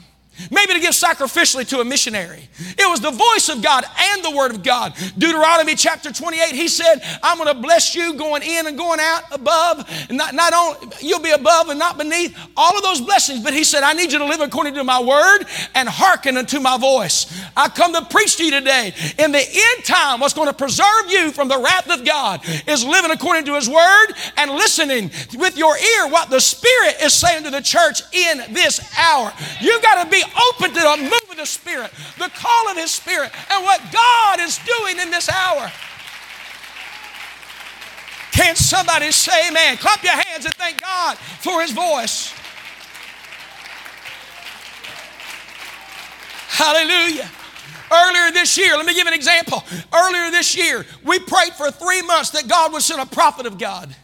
[0.50, 2.48] maybe to give sacrificially to a missionary.
[2.59, 4.94] It was the voice of God and the word of God.
[5.16, 9.22] Deuteronomy chapter 28, he said, I'm going to bless you going in and going out
[9.31, 9.88] above.
[10.09, 12.37] And not, not only, you'll be above and not beneath.
[12.57, 13.42] All of those blessings.
[13.42, 16.61] But he said, I need you to live according to my word and hearken unto
[16.61, 17.26] my voice.
[17.57, 18.94] I come to preach to you today.
[19.18, 22.85] In the end time, what's going to preserve you from the wrath of God is
[22.85, 27.44] living according to his word and listening with your ear what the Spirit is saying
[27.44, 29.33] to the church in this hour.
[29.61, 32.90] You've got to be open to the move of the Spirit, the call of His
[32.90, 35.70] Spirit, and what God is doing in this hour.
[38.32, 39.76] Can somebody say amen?
[39.76, 42.32] Clap your hands and thank God for His voice.
[46.48, 47.30] Hallelujah.
[47.92, 49.62] Earlier this year, let me give an example.
[49.92, 53.58] Earlier this year, we prayed for three months that God would send a prophet of
[53.58, 53.94] God.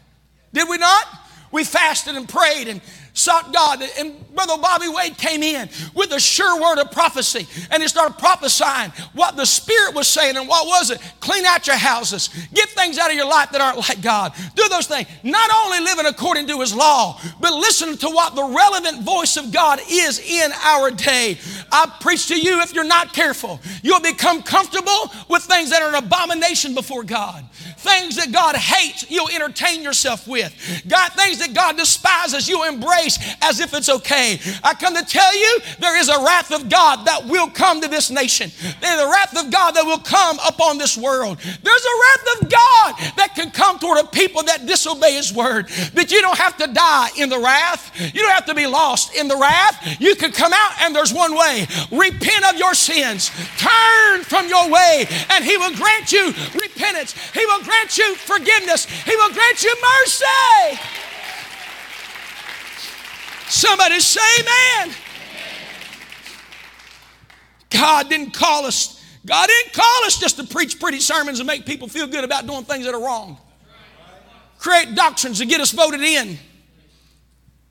[0.52, 1.06] Did we not?
[1.50, 2.82] We fasted and prayed and
[3.18, 3.82] sought God.
[3.98, 8.18] And Brother Bobby Wade came in with a sure word of prophecy and he started
[8.18, 10.36] prophesying what the Spirit was saying.
[10.36, 11.00] And what was it?
[11.20, 14.32] Clean out your houses, get things out of your life that aren't like God.
[14.54, 15.08] Do those things.
[15.22, 19.52] Not only living according to His law, but listen to what the relevant voice of
[19.52, 21.38] God is in our day.
[21.70, 25.88] I preach to you if you're not careful, you'll become comfortable with things that are
[25.88, 27.44] an abomination before God.
[27.78, 30.54] Things that God hates, you'll entertain yourself with.
[30.88, 34.38] God, things that God despises, you'll embrace as if it's okay.
[34.62, 37.88] I come to tell you, there is a wrath of God that will come to
[37.88, 38.50] this nation.
[38.80, 41.38] There's a wrath of God that will come upon this world.
[41.38, 45.68] There's a wrath of God that can come toward a people that disobey His word.
[45.94, 47.92] But you don't have to die in the wrath.
[48.14, 50.00] You don't have to be lost in the wrath.
[50.00, 51.57] You can come out and there's one way.
[51.90, 53.30] Repent of your sins.
[53.56, 57.14] Turn from your way and He will grant you repentance.
[57.32, 58.84] He will grant you forgiveness.
[58.84, 60.80] He will grant you mercy.
[63.48, 64.94] Somebody say amen.
[67.70, 69.02] God didn't call us.
[69.24, 72.46] God didn't call us just to preach pretty sermons and make people feel good about
[72.46, 73.38] doing things that are wrong.
[74.58, 76.38] Create doctrines to get us voted in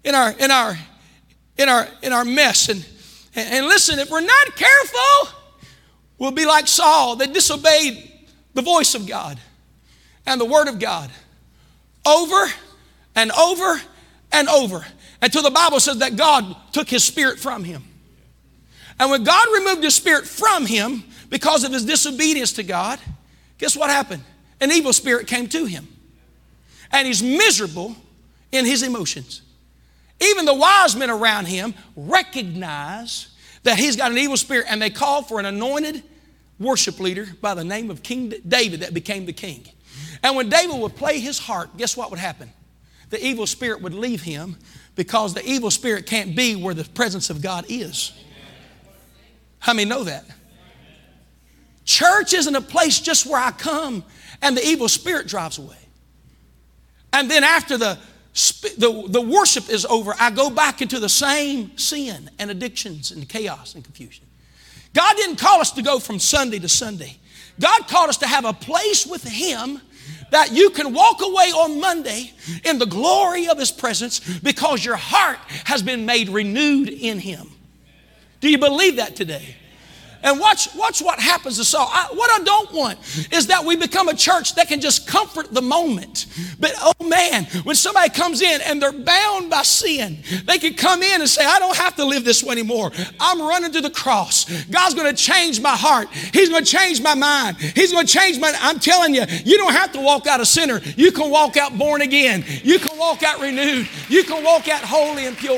[0.03, 0.77] in our in our
[1.57, 2.69] in our in our mess.
[2.69, 2.85] And
[3.37, 5.37] and listen, if we're not careful,
[6.17, 8.11] we'll be like Saul that disobeyed
[8.53, 9.39] the voice of God
[10.25, 11.11] and the Word of God
[12.05, 12.51] over
[13.15, 13.81] and over
[14.31, 14.85] and over
[15.21, 17.83] until the Bible says that God took his spirit from him.
[18.99, 22.99] And when God removed his spirit from him because of his disobedience to God,
[23.57, 24.23] guess what happened?
[24.59, 25.87] An evil spirit came to him.
[26.91, 27.95] And he's miserable
[28.51, 29.41] in his emotions.
[30.19, 33.27] Even the wise men around him recognize
[33.63, 36.03] that he's got an evil spirit and they call for an anointed
[36.59, 39.67] worship leader by the name of King David that became the king.
[40.23, 42.51] And when David would play his harp, guess what would happen?
[43.09, 44.57] The evil spirit would leave him
[44.95, 48.11] because the evil spirit can't be where the presence of God is.
[49.59, 50.25] How many know that?
[51.85, 54.03] Church isn't a place just where I come
[54.41, 55.77] and the evil spirit drives away.
[57.13, 57.97] And then after the,
[58.77, 63.27] the, the worship is over, I go back into the same sin and addictions and
[63.27, 64.25] chaos and confusion.
[64.93, 67.17] God didn't call us to go from Sunday to Sunday.
[67.59, 69.81] God called us to have a place with Him
[70.29, 72.31] that you can walk away on Monday
[72.63, 77.49] in the glory of His presence because your heart has been made renewed in Him.
[78.39, 79.55] Do you believe that today?
[80.23, 81.87] And watch, watch what happens to Saul.
[81.91, 82.99] I, what I don't want
[83.31, 86.25] is that we become a church that can just comfort the moment.
[86.59, 91.03] But oh man, when somebody comes in and they're bound by sin, they can come
[91.03, 92.91] in and say, I don't have to live this way anymore.
[93.19, 94.45] I'm running to the cross.
[94.65, 96.09] God's going to change my heart.
[96.09, 97.57] He's going to change my mind.
[97.57, 98.53] He's going to change my.
[98.59, 100.81] I'm telling you, you don't have to walk out a sinner.
[100.95, 102.43] You can walk out born again.
[102.63, 103.87] You can walk out renewed.
[104.09, 105.57] You can walk out holy and pure.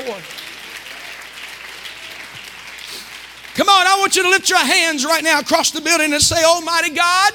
[3.54, 6.22] Come on, I want you to lift your hands right now across the building and
[6.22, 7.32] say, Almighty God,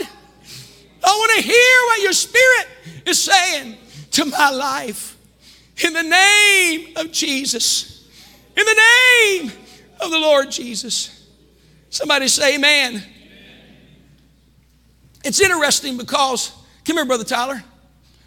[1.03, 2.68] I want to hear what your spirit
[3.05, 3.78] is saying
[4.11, 5.18] to my life.
[5.84, 8.07] In the name of Jesus.
[8.55, 8.82] In the
[9.41, 9.51] name
[9.99, 11.28] of the Lord Jesus.
[11.89, 13.03] Somebody say, Amen.
[15.24, 16.51] It's interesting because,
[16.86, 17.63] come here, Brother Tyler.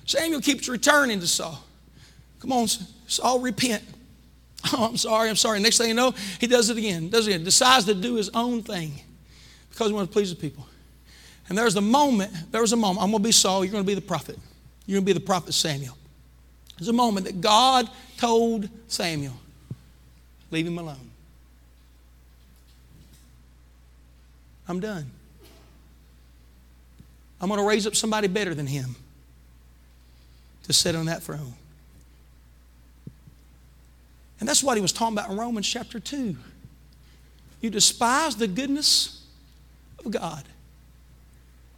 [0.04, 1.62] Samuel keeps returning to Saul.
[2.40, 2.66] Come on,
[3.06, 3.82] Saul, repent.
[4.72, 5.60] Oh, I'm sorry, I'm sorry.
[5.60, 8.28] Next thing you know, he does it again, does it again, decides to do his
[8.34, 8.92] own thing
[9.70, 10.66] because he wants to please the people.
[11.48, 13.84] And there's a moment, there was a moment, I'm going to be Saul, you're going
[13.84, 14.38] to be the prophet.
[14.86, 15.96] You're going to be the prophet Samuel.
[16.78, 17.88] There's a moment that God
[18.18, 19.34] told Samuel,
[20.50, 21.10] leave him alone.
[24.68, 25.10] I'm done.
[27.40, 28.96] I'm going to raise up somebody better than him
[30.64, 31.54] to sit on that throne.
[34.40, 36.36] And that's what he was talking about in Romans chapter 2.
[37.60, 39.24] You despise the goodness
[40.04, 40.44] of God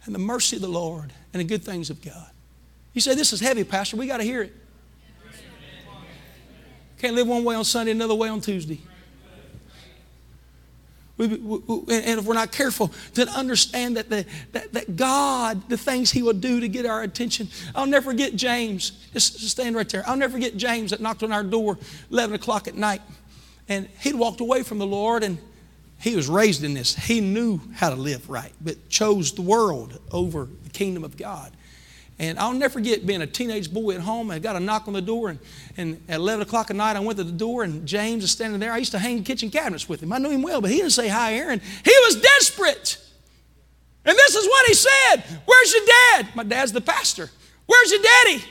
[0.05, 2.29] and the mercy of the Lord and the good things of God.
[2.93, 3.97] You say, This is heavy, Pastor.
[3.97, 4.53] We got to hear it.
[6.99, 8.79] Can't live one way on Sunday, another way on Tuesday.
[11.21, 15.77] We, we, and if we're not careful to understand that, the, that, that God, the
[15.77, 17.47] things He will do to get our attention.
[17.75, 18.91] I'll never forget James.
[19.13, 20.03] Just, just stand right there.
[20.07, 21.77] I'll never forget James that knocked on our door
[22.09, 23.01] 11 o'clock at night.
[23.69, 25.37] And he'd walked away from the Lord and
[25.99, 26.95] he was raised in this.
[26.95, 31.51] He knew how to live right, but chose the world over the kingdom of God.
[32.21, 34.29] And I'll never forget being a teenage boy at home.
[34.29, 35.39] I got a knock on the door, and,
[35.75, 38.59] and at 11 o'clock at night, I went to the door, and James is standing
[38.59, 38.71] there.
[38.71, 40.13] I used to hang kitchen cabinets with him.
[40.13, 41.59] I knew him well, but he didn't say hi, Aaron.
[41.59, 43.03] He was desperate.
[44.05, 46.27] And this is what he said Where's your dad?
[46.35, 47.27] My dad's the pastor.
[47.65, 48.43] Where's your daddy?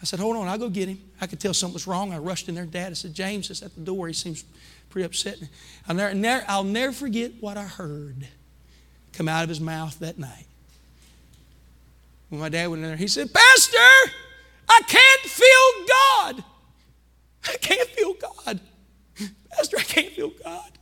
[0.00, 1.02] I said, Hold on, I'll go get him.
[1.20, 2.14] I could tell something was wrong.
[2.14, 2.64] I rushed in there.
[2.64, 4.08] Dad, I said, James is at the door.
[4.08, 4.44] He seems
[4.88, 5.36] pretty upset.
[5.86, 8.26] I'll never, I'll never forget what I heard
[9.12, 10.46] come out of his mouth that night.
[12.28, 13.76] When my dad went in there, he said, Pastor,
[14.68, 16.44] I can't feel God.
[17.48, 18.60] I can't feel God.
[19.50, 20.72] Pastor, I can't feel God.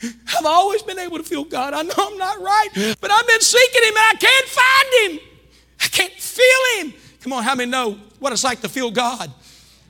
[0.02, 1.74] I've always been able to feel God.
[1.74, 2.68] I know I'm not right,
[3.00, 5.28] but I've been seeking Him and I can't find Him.
[5.80, 6.44] I can't feel
[6.78, 6.94] Him.
[7.20, 9.32] Come on, how many know what it's like to feel God?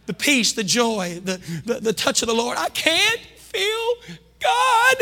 [0.06, 2.56] The peace, the joy, the, the, the touch of the Lord.
[2.56, 3.94] I can't feel
[4.40, 4.96] God.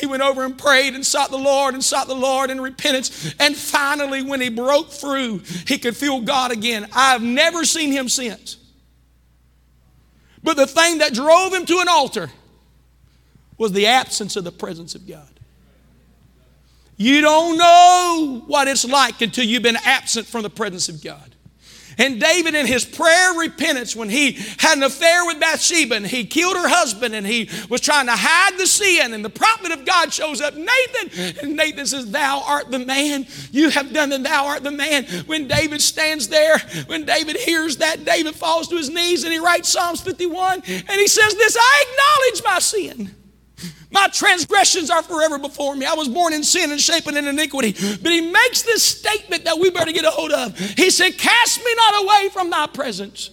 [0.00, 3.34] He went over and prayed and sought the Lord and sought the Lord in repentance.
[3.38, 6.88] And finally, when he broke through, he could feel God again.
[6.92, 8.56] I've never seen him since.
[10.42, 12.30] But the thing that drove him to an altar
[13.58, 15.28] was the absence of the presence of God.
[16.96, 21.29] You don't know what it's like until you've been absent from the presence of God.
[22.00, 26.24] And David, in his prayer repentance, when he had an affair with Bathsheba and he
[26.24, 29.84] killed her husband and he was trying to hide the sin, and the prophet of
[29.84, 33.26] God shows up, Nathan, and Nathan says, Thou art the man.
[33.52, 35.04] You have done and thou art the man.
[35.26, 39.38] When David stands there, when David hears that, David falls to his knees and he
[39.38, 43.19] writes Psalms 51 and he says, This, I acknowledge my sin.
[43.92, 45.84] My transgressions are forever before me.
[45.84, 47.72] I was born in sin and shapen in iniquity.
[47.72, 50.56] But he makes this statement that we better get a hold of.
[50.58, 53.30] He said, Cast me not away from thy presence.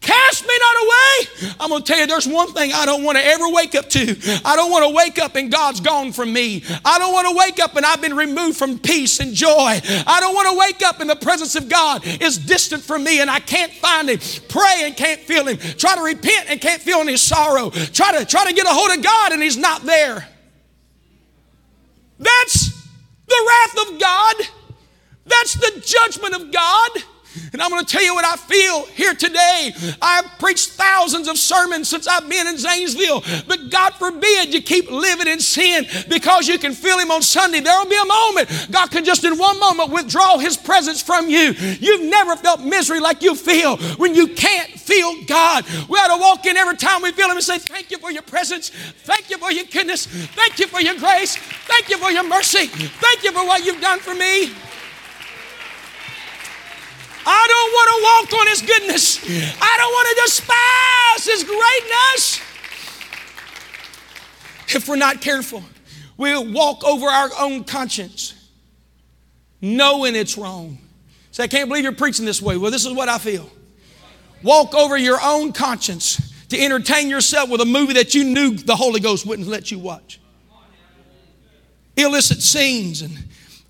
[0.00, 1.54] Cast me not away.
[1.60, 3.88] I'm going to tell you, there's one thing I don't want to ever wake up
[3.90, 4.16] to.
[4.44, 6.62] I don't want to wake up and God's gone from me.
[6.84, 9.48] I don't want to wake up and I've been removed from peace and joy.
[10.06, 13.20] I don't want to wake up and the presence of God is distant from me
[13.20, 14.18] and I can't find Him.
[14.48, 15.58] Pray and can't feel Him.
[15.58, 17.70] Try to repent and can't feel any sorrow.
[17.70, 20.28] Try to, try to get a hold of God and He's not there.
[22.18, 22.70] That's
[23.26, 24.36] the wrath of God.
[25.24, 26.90] That's the judgment of God.
[27.52, 29.72] And I'm going to tell you what I feel here today.
[30.00, 34.90] I've preached thousands of sermons since I've been in Zanesville, but God forbid you keep
[34.90, 37.60] living in sin because you can feel Him on Sunday.
[37.60, 41.28] There will be a moment God can just in one moment withdraw His presence from
[41.28, 41.52] you.
[41.80, 45.64] You've never felt misery like you feel when you can't feel God.
[45.88, 48.10] We ought to walk in every time we feel Him and say, Thank you for
[48.10, 48.70] your presence.
[49.04, 50.06] Thank you for your goodness.
[50.06, 51.36] Thank you for your grace.
[51.66, 52.66] Thank you for your mercy.
[52.66, 54.52] Thank you for what you've done for me.
[57.24, 59.18] I don't want to walk on His goodness.
[59.60, 62.40] I don't want to despise His greatness.
[64.74, 65.62] If we're not careful,
[66.16, 68.34] we'll walk over our own conscience,
[69.60, 70.78] knowing it's wrong.
[71.30, 72.56] Say, I can't believe you're preaching this way.
[72.56, 73.48] Well, this is what I feel.
[74.42, 78.76] Walk over your own conscience to entertain yourself with a movie that you knew the
[78.76, 80.20] Holy Ghost wouldn't let you watch.
[81.96, 83.16] Illicit scenes and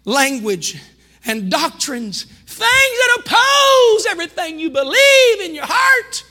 [0.04, 0.80] language
[1.24, 6.24] and doctrines, things that oppose everything you believe in your heart.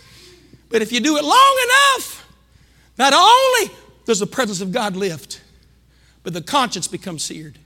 [0.69, 2.27] But if you do it long enough,
[2.97, 5.41] not only does the presence of God lift,
[6.23, 7.57] but the conscience becomes seared.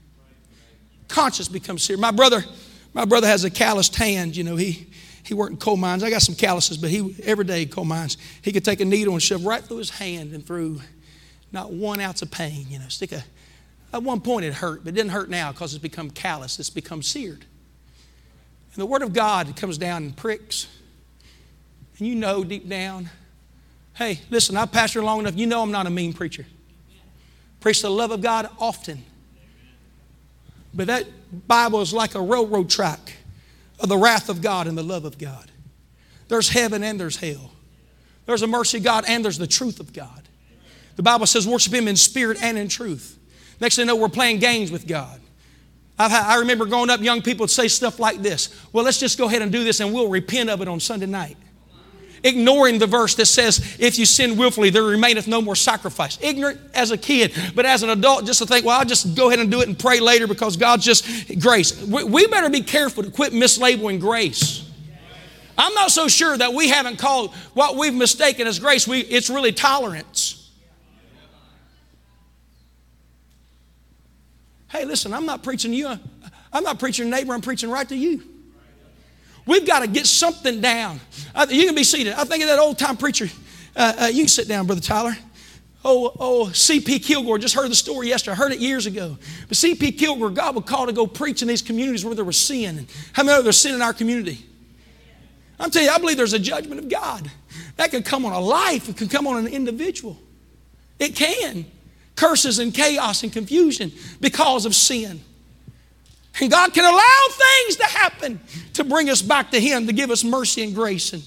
[1.08, 2.00] Conscience becomes seared.
[2.00, 2.44] My brother,
[2.94, 4.36] my brother has a calloused hand.
[4.36, 4.88] You know, he
[5.22, 6.02] he worked in coal mines.
[6.02, 8.16] I got some calluses, but he every day coal mines.
[8.42, 10.80] He could take a needle and shove right through his hand and through
[11.52, 12.66] not one ounce of pain.
[12.68, 13.24] You know, stick a.
[13.92, 16.58] At one point it hurt, but it didn't hurt now because it's become callous.
[16.58, 17.44] It's become seared.
[18.76, 20.68] And the Word of God comes down and pricks.
[21.98, 23.08] And you know deep down,
[23.94, 25.34] hey, listen, I've pastored long enough.
[25.34, 26.44] You know I'm not a mean preacher.
[27.60, 29.02] Preach the love of God often.
[30.74, 31.06] But that
[31.48, 33.14] Bible is like a railroad track
[33.80, 35.50] of the wrath of God and the love of God.
[36.28, 37.52] There's heaven and there's hell.
[38.26, 40.28] There's a mercy of God and there's the truth of God.
[40.96, 43.18] The Bible says worship Him in spirit and in truth.
[43.58, 45.18] Next thing you know, we're playing games with God.
[45.98, 49.18] Had, i remember growing up, young people would say stuff like this Well, let's just
[49.18, 51.36] go ahead and do this and we'll repent of it on Sunday night.
[52.22, 56.18] Ignoring the verse that says, If you sin willfully, there remaineth no more sacrifice.
[56.20, 59.28] Ignorant as a kid, but as an adult, just to think, Well, I'll just go
[59.28, 61.80] ahead and do it and pray later because God's just grace.
[61.82, 64.68] We, we better be careful to quit mislabeling grace.
[65.58, 69.30] I'm not so sure that we haven't called what we've mistaken as grace, we, it's
[69.30, 70.45] really tolerance.
[74.68, 75.88] Hey, listen, I'm not preaching to you.
[76.52, 78.22] I'm not preaching to neighbor, I'm preaching right to you.
[79.46, 81.00] We've got to get something down.
[81.48, 82.14] you can be seated.
[82.14, 83.28] I think of that old time preacher.
[83.76, 85.16] Uh, uh, you can sit down, Brother Tyler.
[85.84, 86.98] Oh, oh, C.P.
[86.98, 88.32] Kilgore, just heard the story yesterday.
[88.32, 89.16] I heard it years ago.
[89.46, 89.92] But C.P.
[89.92, 92.88] Kilgore, God would call to go preach in these communities where there was sin.
[93.12, 94.44] How many of there's sin in our community?
[95.60, 97.30] I'm telling you, I believe there's a judgment of God.
[97.76, 100.18] That can come on a life, it can come on an individual.
[100.98, 101.66] It can
[102.16, 105.20] curses and chaos and confusion because of sin.
[106.40, 108.40] And God can allow things to happen
[108.74, 111.12] to bring us back to Him, to give us mercy and grace.
[111.12, 111.22] And,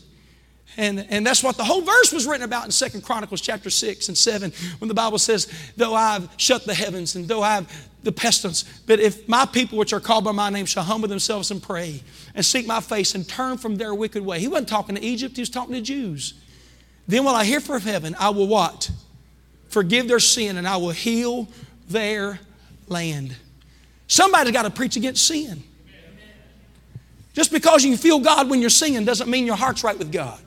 [0.77, 4.07] and, and that's what the whole verse was written about in Second Chronicles chapter 6
[4.09, 8.11] and 7, when the Bible says, Though I've shut the heavens and though I've the
[8.13, 11.61] pestilence, but if my people which are called by my name shall humble themselves and
[11.61, 12.01] pray
[12.33, 14.39] and seek my face and turn from their wicked way.
[14.39, 16.33] He wasn't talking to Egypt, he was talking to Jews.
[17.09, 18.89] Then will I hear from heaven, I will what?
[19.69, 21.47] Forgive their sin, and I will heal
[21.87, 22.39] their
[22.87, 23.35] land.
[24.07, 25.63] Somebody's got to preach against sin.
[27.33, 30.39] Just because you feel God when you're singing doesn't mean your heart's right with God.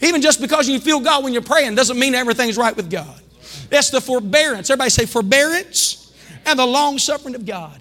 [0.00, 3.20] Even just because you feel God when you're praying doesn't mean everything's right with God.
[3.68, 4.70] That's the forbearance.
[4.70, 6.12] Everybody say forbearance
[6.46, 7.80] and the long suffering of God.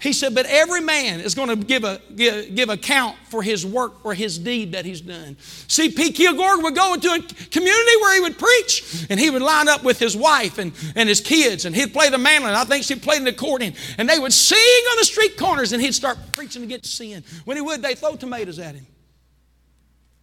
[0.00, 3.66] He said, but every man is going to give, a, give, give account for his
[3.66, 5.36] work or his deed that he's done.
[5.40, 6.12] C.P.
[6.12, 9.82] Kilgore would go into a community where he would preach, and he would line up
[9.82, 12.54] with his wife and, and his kids, and he'd play the mandolin.
[12.54, 14.58] I think she played the accordion, and they would sing
[14.90, 17.24] on the street corners, and he'd start preaching against sin.
[17.44, 18.86] When he would, they'd throw tomatoes at him.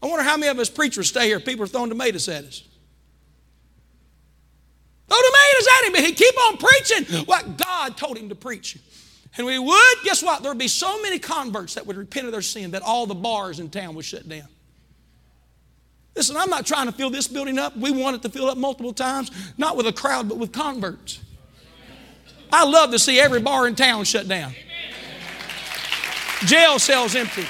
[0.01, 1.39] I wonder how many of us preachers stay here.
[1.41, 2.63] People are throwing tomatoes at us.
[5.09, 8.77] Throw tomatoes at him, but he'd keep on preaching what God told him to preach
[9.37, 10.41] and we would, guess what?
[10.41, 13.15] There would be so many converts that would repent of their sin that all the
[13.15, 14.47] bars in town would shut down.
[16.15, 17.75] Listen, I'm not trying to fill this building up.
[17.75, 21.19] We want it to fill up multiple times, not with a crowd, but with converts.
[22.51, 24.53] I love to see every bar in town shut down,
[26.45, 27.45] jail cells empty.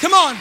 [0.00, 0.36] Come on.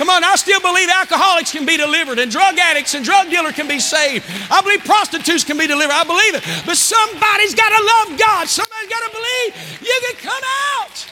[0.00, 3.52] Come on, I still believe alcoholics can be delivered and drug addicts and drug dealers
[3.52, 4.24] can be saved.
[4.50, 5.92] I believe prostitutes can be delivered.
[5.92, 6.64] I believe it.
[6.64, 8.48] But somebody's got to love God.
[8.48, 10.42] Somebody's got to believe you can come
[10.78, 11.06] out.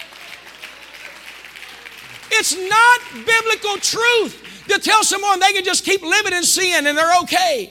[2.30, 6.96] It's not biblical truth to tell someone they can just keep living in sin and
[6.96, 7.70] they're okay.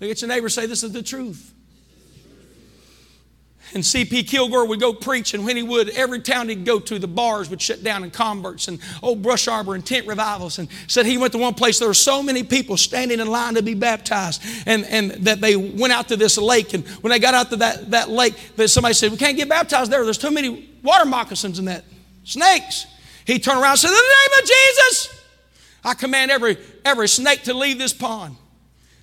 [0.00, 1.54] Look at your neighbor say, This is the truth.
[3.74, 4.22] And C.P.
[4.22, 7.50] Kilgore would go preach, and when he would, every town he'd go to, the bars
[7.50, 10.58] would shut down and converts and old brush arbor and tent revivals.
[10.58, 13.54] And said he went to one place, there were so many people standing in line
[13.54, 16.74] to be baptized, and, and that they went out to this lake.
[16.74, 19.48] And when they got out to that, that lake, that somebody said, We can't get
[19.48, 20.04] baptized there.
[20.04, 21.84] There's too many water moccasins in that.
[22.24, 22.86] Snakes.
[23.24, 25.22] He turned around and said, In the name of Jesus,
[25.84, 28.36] I command every, every snake to leave this pond.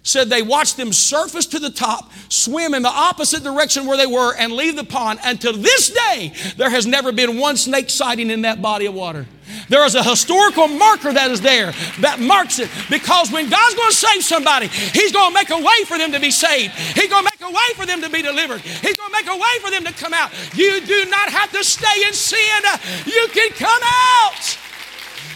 [0.04, 4.06] Said they watched them surface to the top, swim in the opposite direction where they
[4.06, 5.20] were, and leave the pond.
[5.24, 8.94] And to this day, there has never been one snake sighting in that body of
[8.94, 9.26] water.
[9.70, 13.92] There is a historical marker that is there that marks it because when God's going
[13.92, 16.74] to save somebody, He's going to make a way for them to be saved.
[16.74, 18.62] He's going to make a way for them to be delivered.
[18.62, 20.32] He's going to make a way for them to come out.
[20.56, 22.64] You do not have to stay in sin,
[23.06, 24.58] you can come out.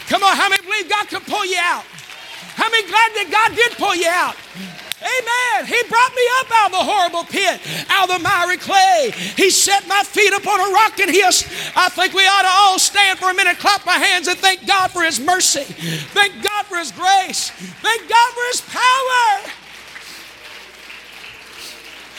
[0.08, 1.84] Come on, how many believe God can pull you out?
[2.58, 4.34] How many glad that God did pull you out?
[4.98, 5.70] Amen.
[5.70, 9.14] He brought me up out of the horrible pit, out of the miry clay.
[9.14, 11.46] He set my feet upon a rock and hissed.
[11.78, 14.66] I think we ought to all stand for a minute, clap our hands, and thank
[14.66, 15.64] God for His mercy.
[16.18, 17.52] Thank God for His grace.
[17.86, 19.54] Thank God for His power.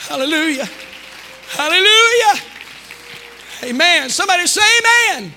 [0.07, 0.69] Hallelujah.
[1.51, 2.41] Hallelujah.
[3.65, 4.09] Amen.
[4.09, 5.33] Somebody say amen.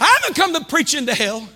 [0.00, 1.48] I haven't come to preach into hell.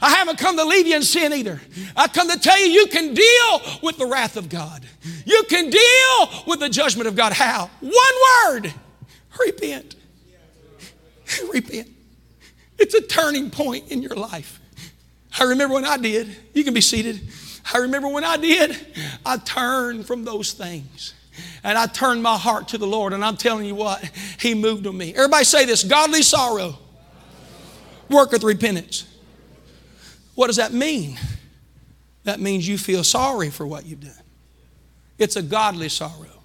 [0.00, 1.60] I haven't come to leave you in sin either.
[1.96, 4.86] I come to tell you you can deal with the wrath of God.
[5.24, 7.32] You can deal with the judgment of God.
[7.32, 7.70] How?
[7.80, 7.92] One
[8.52, 8.74] word
[9.40, 9.96] repent.
[11.52, 11.88] repent.
[12.78, 14.60] It's a turning point in your life.
[15.38, 16.34] I remember when I did.
[16.54, 17.20] You can be seated.
[17.72, 18.76] I remember when I did,
[19.24, 21.14] I turned from those things
[21.64, 23.12] and I turned my heart to the Lord.
[23.12, 24.04] And I'm telling you what,
[24.38, 25.14] He moved on me.
[25.14, 26.78] Everybody say this godly sorrow
[28.08, 29.06] worketh repentance.
[30.34, 31.18] What does that mean?
[32.24, 34.12] That means you feel sorry for what you've done.
[35.18, 36.42] It's a godly sorrow.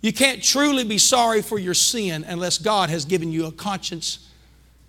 [0.00, 4.30] You can't truly be sorry for your sin unless God has given you a conscience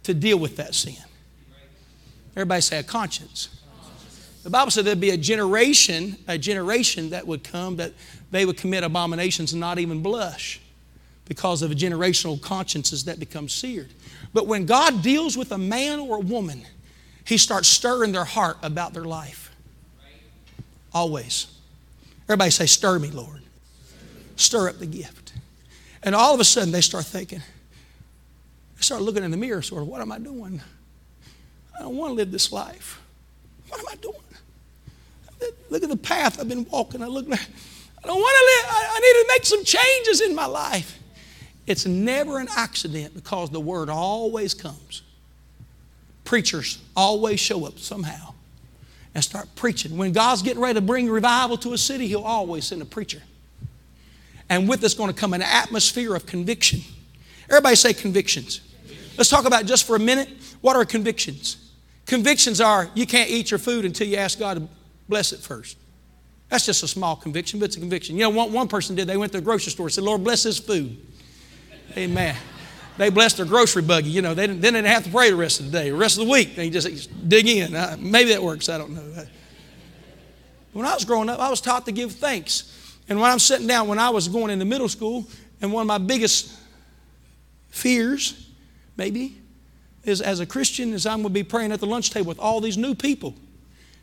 [0.03, 0.95] to deal with that sin.
[2.35, 3.49] Everybody say a conscience.
[4.43, 7.93] The Bible said there'd be a generation, a generation that would come that
[8.31, 10.61] they would commit abominations and not even blush
[11.27, 13.89] because of a generational consciences that become seared.
[14.33, 16.65] But when God deals with a man or a woman,
[17.25, 19.51] He starts stirring their heart about their life.
[20.93, 21.47] Always.
[22.23, 23.41] Everybody say, Stir me, Lord.
[24.35, 25.33] Stir up the gift.
[26.03, 29.81] And all of a sudden, they start thinking, they start looking in the mirror, sort
[29.81, 30.61] of, what am I doing?
[31.77, 33.01] I don't want to live this life.
[33.69, 34.15] What am I doing?
[35.69, 37.01] Look at the path I've been walking.
[37.01, 37.37] I look, I
[38.07, 38.75] don't want to live.
[38.91, 40.97] I need to make some changes in my life.
[41.67, 45.03] It's never an accident because the word always comes.
[46.23, 48.33] Preachers always show up somehow
[49.13, 49.97] and start preaching.
[49.97, 53.21] When God's getting ready to bring revival to a city, He'll always send a preacher.
[54.49, 56.81] And with this going to come an atmosphere of conviction.
[57.49, 58.61] Everybody say convictions.
[59.17, 60.29] Let's talk about just for a minute
[60.61, 61.71] what are convictions?
[62.05, 64.67] Convictions are you can't eat your food until you ask God to
[65.09, 65.77] bless it first.
[66.49, 68.15] That's just a small conviction, but it's a conviction.
[68.15, 70.23] You know, one, one person did, they went to the grocery store and said, Lord,
[70.23, 70.97] bless this food.
[71.95, 72.35] Amen.
[72.97, 74.09] They blessed their grocery buggy.
[74.09, 75.89] You know, they didn't, they didn't have to pray the rest of the day.
[75.91, 77.75] The rest of the week, they just dig in.
[77.75, 78.69] Uh, maybe that works.
[78.69, 79.25] I don't know.
[80.73, 82.73] When I was growing up, I was taught to give thanks.
[83.07, 85.25] And when I'm sitting down, when I was going into middle school,
[85.61, 86.51] and one of my biggest
[87.69, 88.49] fears,
[88.95, 89.37] maybe,
[90.03, 92.39] is as a Christian, is I'm going to be praying at the lunch table with
[92.39, 93.35] all these new people.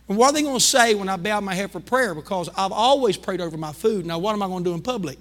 [0.09, 2.15] And what are they going to say when I bow my head for prayer?
[2.15, 4.05] Because I've always prayed over my food.
[4.05, 5.19] Now, what am I going to do in public?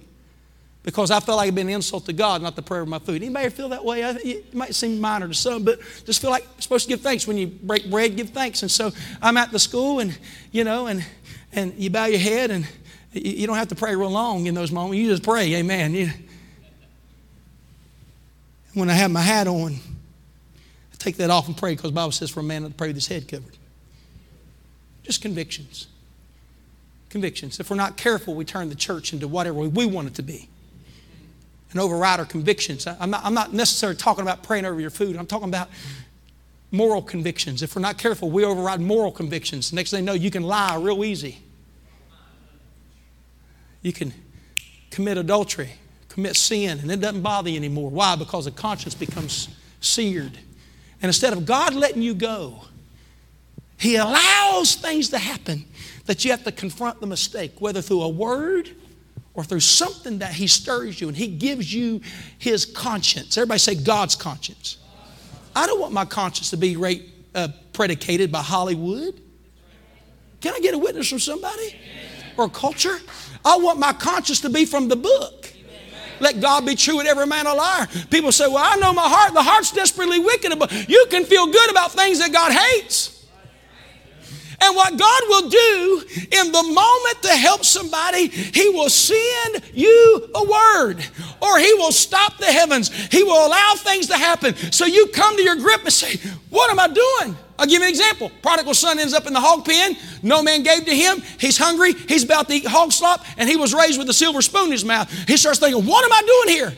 [0.83, 2.99] Because I felt like it'd been an insult to God, not the prayer of my
[2.99, 3.23] food.
[3.23, 4.01] Anybody feel that way?
[4.01, 7.25] It might seem minor to some, but just feel like you're supposed to give thanks.
[7.25, 8.61] When you break bread, give thanks.
[8.61, 10.17] And so I'm at the school, and
[10.51, 11.03] you know, and
[11.53, 12.67] and you bow your head, and
[13.13, 14.97] you don't have to pray real long in those moments.
[14.97, 15.93] You just pray, Amen.
[15.93, 16.09] You,
[18.73, 22.11] when I have my hat on, I take that off and pray because the Bible
[22.11, 23.55] says for a man to pray with his head covered.
[25.03, 25.87] Just convictions.
[27.09, 27.59] Convictions.
[27.59, 30.49] If we're not careful, we turn the church into whatever we want it to be
[31.73, 32.87] and override our convictions.
[32.87, 35.17] I'm not, I'm not necessarily talking about praying over your food.
[35.17, 35.69] I'm talking about
[36.71, 37.61] moral convictions.
[37.63, 39.73] If we're not careful, we override moral convictions.
[39.73, 41.39] Next thing you know, you can lie real easy.
[43.81, 44.13] You can
[44.91, 45.71] commit adultery,
[46.09, 47.89] commit sin, and it doesn't bother you anymore.
[47.89, 48.15] Why?
[48.15, 49.49] Because the conscience becomes
[49.81, 50.37] seared.
[51.01, 52.65] And instead of God letting you go,
[53.77, 55.65] He allows things to happen
[56.05, 58.69] that you have to confront the mistake, whether through a word
[59.33, 62.01] or through something that He stirs you and He gives you
[62.37, 63.37] His conscience.
[63.37, 64.77] Everybody say God's conscience.
[65.55, 69.19] I don't want my conscience to be rate, uh, predicated by Hollywood.
[70.41, 71.75] Can I get a witness from somebody?
[72.37, 72.97] Or culture?
[73.45, 75.53] I want my conscience to be from the book.
[76.19, 77.87] Let God be true and every man a liar.
[78.09, 79.33] People say, Well, I know my heart.
[79.33, 83.12] The heart's desperately wicked, but you can feel good about things that God hates.
[84.63, 90.29] And what God will do in the moment to help somebody, He will send you
[90.33, 91.05] a word
[91.41, 92.89] or He will stop the heavens.
[93.11, 94.55] He will allow things to happen.
[94.71, 96.17] So you come to your grip and say,
[96.49, 97.35] What am I doing?
[97.59, 98.31] I'll give you an example.
[98.41, 99.97] Prodigal son ends up in the hog pen.
[100.23, 101.21] No man gave to him.
[101.39, 101.93] He's hungry.
[101.93, 104.71] He's about to eat hog slop, and he was raised with a silver spoon in
[104.71, 105.11] his mouth.
[105.27, 106.73] He starts thinking, What am I doing here?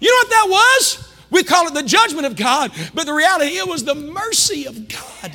[0.00, 1.12] You know what that was?
[1.30, 4.88] We call it the judgment of God, but the reality, it was the mercy of
[4.88, 5.32] God.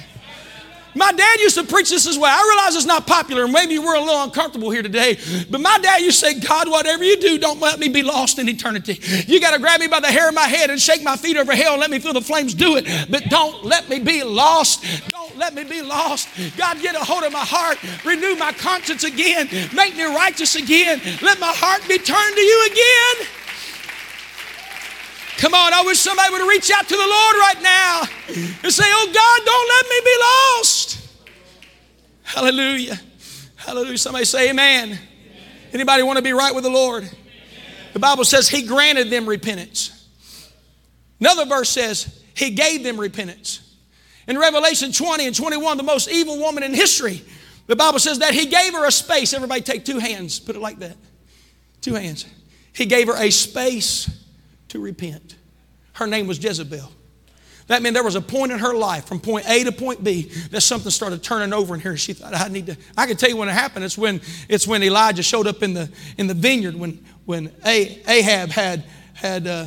[0.98, 2.36] My dad used to preach this as well.
[2.36, 5.18] I realize it's not popular, and maybe we're a little uncomfortable here today,
[5.50, 8.40] but my dad used to say, God, whatever you do, don't let me be lost
[8.40, 9.00] in eternity.
[9.28, 11.38] You got to grab me by the hair of my head and shake my feet
[11.38, 14.24] over hell and let me feel the flames do it, but don't let me be
[14.24, 14.84] lost.
[15.10, 16.30] Don't let me be lost.
[16.58, 21.00] God, get a hold of my heart, renew my conscience again, make me righteous again,
[21.22, 23.37] let my heart be turned to you again.
[25.38, 28.02] Come on, I wish somebody would reach out to the Lord right now
[28.64, 31.08] and say, Oh God, don't let me be lost.
[32.24, 33.00] Hallelujah.
[33.56, 33.98] Hallelujah.
[34.00, 34.86] Somebody say amen.
[34.86, 35.00] amen.
[35.74, 37.04] Anybody want to be right with the Lord?
[37.04, 37.16] Amen.
[37.94, 40.08] The Bible says he granted them repentance.
[41.20, 43.62] Another verse says he gave them repentance.
[44.28, 47.24] In Revelation 20 and 21, the most evil woman in history,
[47.68, 49.34] the Bible says that he gave her a space.
[49.34, 50.98] Everybody take two hands, put it like that.
[51.82, 52.26] Two hands.
[52.74, 54.10] He gave her a space
[54.78, 55.36] to repent.
[55.94, 56.92] Her name was Jezebel.
[57.68, 60.32] That meant there was a point in her life from point A to point B
[60.52, 61.98] that something started turning over in her.
[61.98, 62.78] She thought, I need to.
[62.96, 63.84] I can tell you when it happened.
[63.84, 68.52] It's when it's when Elijah showed up in the in the vineyard when when Ahab
[68.52, 69.66] had had uh,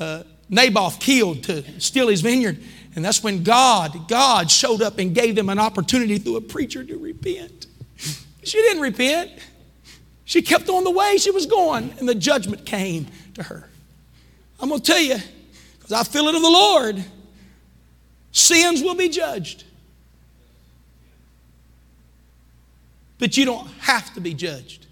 [0.00, 2.60] uh, Naboth killed to steal his vineyard,
[2.96, 6.82] and that's when God God showed up and gave them an opportunity through a preacher
[6.82, 7.66] to repent.
[8.42, 9.30] She didn't repent.
[10.24, 13.68] She kept on the way she was going, and the judgment came to her.
[14.60, 15.16] I'm going to tell you,
[15.74, 17.04] because I feel it of the Lord,
[18.32, 19.64] sins will be judged.
[23.18, 24.86] But you don't have to be judged.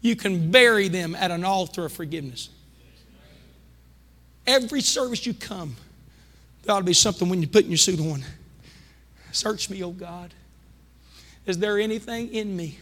[0.00, 2.50] You can bury them at an altar of forgiveness.
[4.46, 5.76] Every service you come,
[6.62, 8.24] there ought to be something when you're putting your suit on.
[9.32, 10.32] Search me, oh God.
[11.46, 12.78] Is there anything in me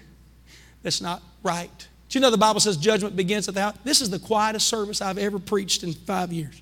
[0.82, 1.88] that's not right?
[2.08, 3.76] Do you know the Bible says judgment begins at the house?
[3.84, 6.60] This is the quietest service I've ever preached in five years.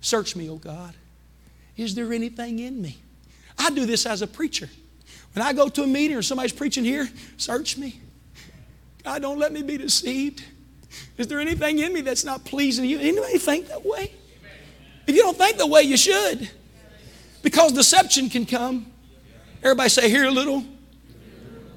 [0.00, 0.94] Search me, oh God.
[1.76, 2.98] Is there anything in me?
[3.58, 4.68] I do this as a preacher.
[5.34, 8.00] When I go to a meeting or somebody's preaching here, search me.
[9.04, 10.44] God, don't let me be deceived.
[11.16, 12.98] Is there anything in me that's not pleasing you?
[12.98, 14.12] Anybody think that way?
[15.06, 16.50] If you don't think the way, you should.
[17.42, 18.86] Because deception can come.
[19.62, 20.64] Everybody say here a little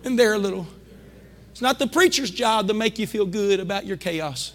[0.04, 0.68] and there a little.
[1.62, 4.54] It's not the preacher's job to make you feel good about your chaos.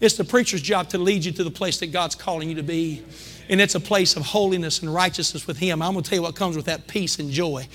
[0.00, 2.62] It's the preacher's job to lead you to the place that God's calling you to
[2.64, 3.04] be.
[3.48, 5.80] And it's a place of holiness and righteousness with Him.
[5.80, 7.68] I'm going to tell you what comes with that peace and joy.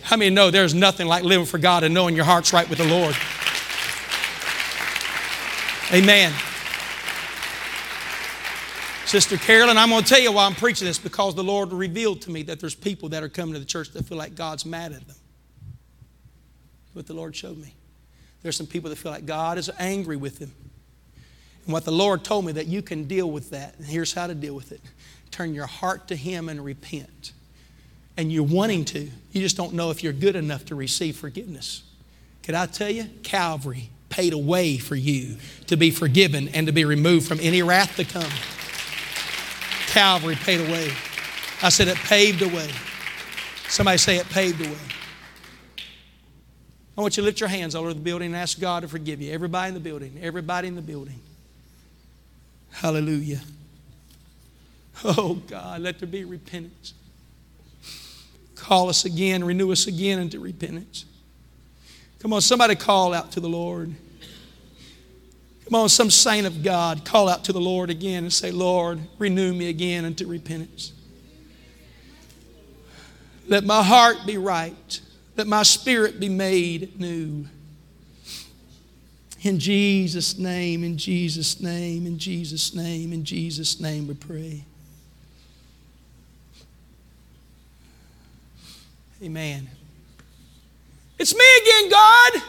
[0.00, 2.78] How many know there's nothing like living for God and knowing your heart's right with
[2.78, 3.14] the Lord?
[5.92, 6.32] Amen.
[9.04, 12.22] Sister Carolyn, I'm going to tell you why I'm preaching this because the Lord revealed
[12.22, 14.64] to me that there's people that are coming to the church that feel like God's
[14.64, 15.16] mad at them
[16.94, 17.74] what the Lord showed me.
[18.42, 20.52] There's some people that feel like God is angry with them.
[21.64, 23.76] And what the Lord told me that you can deal with that.
[23.78, 24.80] And here's how to deal with it.
[25.30, 27.32] Turn your heart to Him and repent.
[28.16, 29.10] And you're wanting to.
[29.32, 31.82] You just don't know if you're good enough to receive forgiveness.
[32.42, 33.06] Can I tell you?
[33.22, 35.36] Calvary paid a way for you
[35.66, 38.30] to be forgiven and to be removed from any wrath to come.
[39.88, 40.92] Calvary paid a way.
[41.62, 42.68] I said it paved a way.
[43.68, 44.93] Somebody say it paved a way.
[46.96, 48.88] I want you to lift your hands all over the building and ask God to
[48.88, 49.32] forgive you.
[49.32, 51.18] Everybody in the building, everybody in the building.
[52.70, 53.40] Hallelujah.
[55.04, 56.94] Oh God, let there be repentance.
[58.54, 61.04] Call us again, renew us again into repentance.
[62.20, 63.92] Come on, somebody call out to the Lord.
[65.64, 69.00] Come on, some saint of God, call out to the Lord again and say, Lord,
[69.18, 70.92] renew me again into repentance.
[73.48, 75.00] Let my heart be right
[75.36, 77.46] that my spirit be made new.
[79.42, 84.64] In Jesus' name, in Jesus' name, in Jesus' name, in Jesus' name we pray.
[89.22, 89.68] Amen.
[91.18, 92.42] It's me again, God.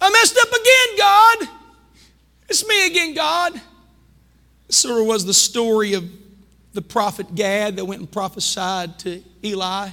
[0.00, 1.48] I messed up again, God.
[2.48, 3.54] It's me again, God.
[3.54, 6.04] Of was the story of
[6.74, 9.88] the prophet Gad that went and prophesied to Eli.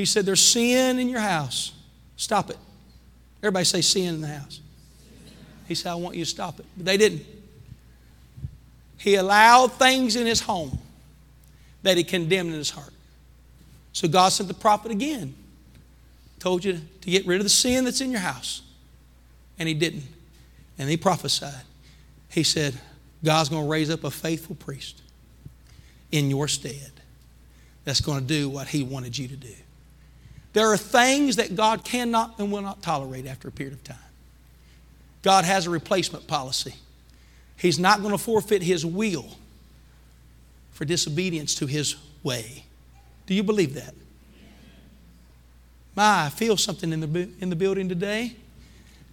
[0.00, 1.72] He said, There's sin in your house.
[2.16, 2.56] Stop it.
[3.42, 4.60] Everybody say sin in the house.
[5.68, 6.64] He said, I want you to stop it.
[6.74, 7.22] But they didn't.
[8.96, 10.78] He allowed things in his home
[11.82, 12.94] that he condemned in his heart.
[13.92, 15.34] So God sent the prophet again.
[16.38, 18.62] Told you to get rid of the sin that's in your house.
[19.58, 20.04] And he didn't.
[20.78, 21.64] And he prophesied.
[22.30, 22.72] He said,
[23.22, 25.02] God's going to raise up a faithful priest.
[26.10, 26.90] in your stead
[27.84, 29.54] that's going to do what He wanted you to do.
[30.52, 33.96] There are things that God cannot and will not tolerate after a period of time.
[35.22, 36.74] God has a replacement policy.
[37.56, 39.26] He's not going to forfeit His will
[40.72, 42.64] for disobedience to His way.
[43.26, 43.94] Do you believe that?
[45.94, 48.34] My, I feel something in the, in the building today.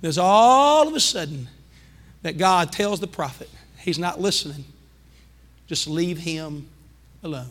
[0.02, 1.50] There's all of a sudden
[2.22, 4.64] that God tells the prophet, He's not listening.
[5.68, 6.68] Just leave him
[7.24, 7.50] alone.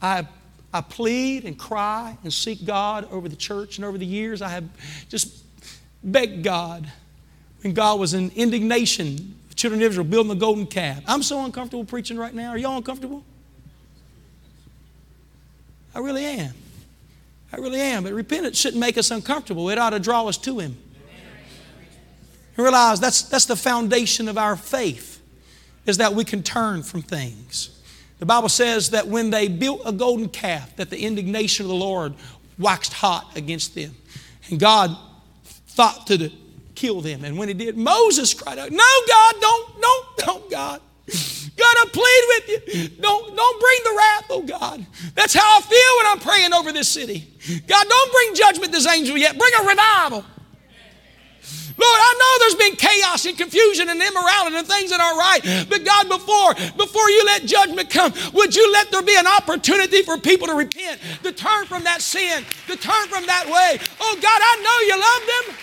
[0.00, 0.26] I,
[0.72, 4.48] I plead and cry and seek God over the church, and over the years, I
[4.50, 4.64] have
[5.08, 5.44] just
[6.02, 6.90] begged God.
[7.62, 11.02] When God was in indignation, the children of Israel building the golden calf.
[11.06, 12.50] I'm so uncomfortable preaching right now.
[12.50, 13.24] Are y'all uncomfortable?
[15.94, 16.54] I really am.
[17.52, 18.04] I really am.
[18.04, 19.68] But repentance shouldn't make us uncomfortable.
[19.70, 20.78] It ought to draw us to Him.
[22.56, 25.20] And realize that's, that's the foundation of our faith,
[25.84, 27.79] is that we can turn from things.
[28.20, 31.74] The Bible says that when they built a golden calf, that the indignation of the
[31.76, 32.14] Lord
[32.58, 33.96] waxed hot against them.
[34.50, 34.96] And God
[35.46, 36.30] thought to
[36.74, 37.24] kill them.
[37.24, 40.80] And when he did, Moses cried out, No, God, don't, don't, don't, God.
[41.56, 42.88] God, I plead with you.
[43.00, 44.86] Don't, don't bring the wrath, oh God.
[45.14, 47.26] That's how I feel when I'm praying over this city.
[47.66, 49.36] God, don't bring judgment this angel yet.
[49.36, 50.24] Bring a revival.
[51.80, 55.40] Lord, I know there's been chaos and confusion and immorality and things that aren't right.
[55.68, 60.02] But God, before, before you let judgment come, would you let there be an opportunity
[60.02, 63.80] for people to repent, to turn from that sin, to turn from that way?
[64.00, 65.56] Oh God, I know you love them.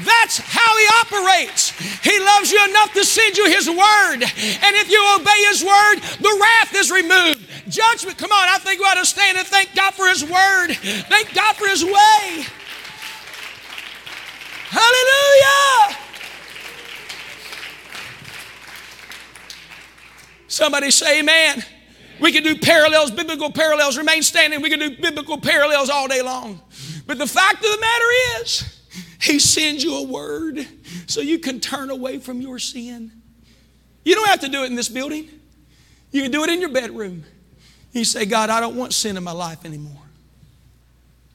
[0.00, 1.76] That's how He operates.
[2.00, 4.24] He loves you enough to send you His Word.
[4.24, 7.44] And if you obey His Word, the wrath is removed.
[7.68, 10.72] Judgment, come on, I think we ought to stand and thank God for His Word.
[11.12, 12.46] Thank God for His way.
[14.72, 15.98] Hallelujah!
[20.48, 21.62] Somebody say amen.
[22.20, 24.62] We can do parallels, biblical parallels, remain standing.
[24.62, 26.60] We can do biblical parallels all day long.
[27.06, 28.82] But the fact of the matter is,
[29.20, 30.66] He sends you a word
[31.06, 33.12] so you can turn away from your sin.
[34.04, 35.28] You don't have to do it in this building,
[36.12, 37.24] you can do it in your bedroom.
[37.92, 40.02] You say, God, I don't want sin in my life anymore.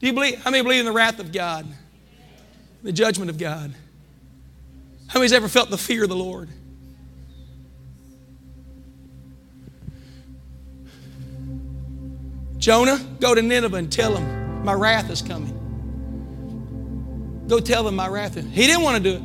[0.00, 0.42] Do you believe?
[0.42, 1.66] How many believe in the wrath of God?
[2.82, 3.74] The judgment of God?
[5.08, 6.48] How many's ever felt the fear of the Lord?
[12.58, 15.54] Jonah, go to Nineveh and tell them my wrath is coming.
[17.48, 18.36] Go tell them my wrath.
[18.36, 18.44] Is.
[18.44, 19.22] He didn't want to do it.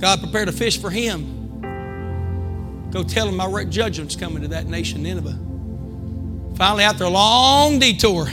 [0.00, 1.38] God prepared a fish for him.
[2.90, 5.38] Go tell him my judgment's coming to that nation, Nineveh.
[6.56, 8.28] Finally, after a long detour,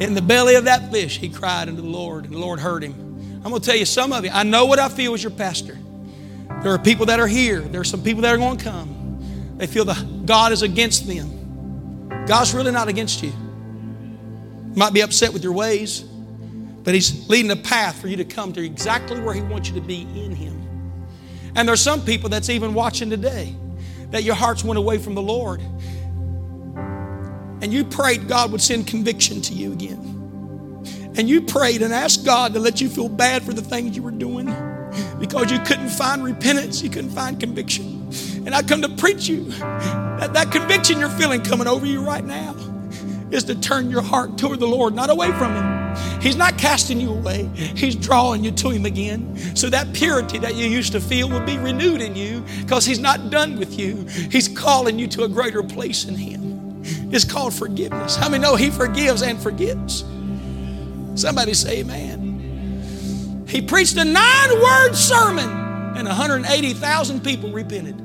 [0.00, 2.82] in the belly of that fish, he cried unto the Lord, and the Lord heard
[2.82, 3.40] him.
[3.44, 5.30] I'm going to tell you some of you, I know what I feel as your
[5.30, 5.78] pastor.
[6.62, 9.56] There are people that are here, there are some people that are going to come.
[9.56, 12.26] They feel that God is against them.
[12.26, 13.30] God's really not against you.
[13.30, 18.24] You might be upset with your ways, but He's leading a path for you to
[18.24, 20.60] come to exactly where He wants you to be in Him.
[21.54, 23.54] And there's some people that's even watching today
[24.10, 25.60] that your hearts went away from the Lord.
[27.64, 29.96] And you prayed God would send conviction to you again.
[31.16, 34.02] And you prayed and asked God to let you feel bad for the things you
[34.02, 34.54] were doing
[35.18, 38.06] because you couldn't find repentance, you couldn't find conviction.
[38.44, 42.22] And I come to preach you that, that conviction you're feeling coming over you right
[42.22, 42.54] now
[43.30, 46.20] is to turn your heart toward the Lord, not away from Him.
[46.20, 49.56] He's not casting you away, He's drawing you to Him again.
[49.56, 53.00] So that purity that you used to feel will be renewed in you because He's
[53.00, 54.04] not done with you.
[54.30, 56.43] He's calling you to a greater place in Him.
[56.84, 58.16] It's called forgiveness.
[58.16, 60.04] How many know He forgives and forgets?
[61.14, 63.44] Somebody say, Amen.
[63.48, 65.48] He preached a nine word sermon
[65.96, 68.00] and 180,000 people repented.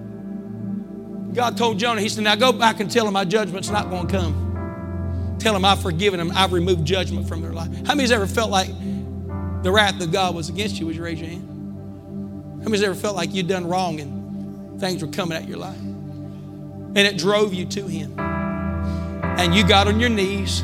[1.34, 4.08] God told Jonah, He said, Now go back and tell them my judgment's not going
[4.08, 5.38] to come.
[5.40, 7.70] Tell them I've forgiven them, I've removed judgment from their life.
[7.88, 8.70] How many's ever felt like
[9.64, 10.86] the wrath of God was against you?
[10.86, 12.62] Would you raise your hand?
[12.62, 15.80] How many's ever felt like you'd done wrong and things were coming at your life?
[15.80, 18.39] And it drove you to Him.
[19.40, 20.60] And you got on your knees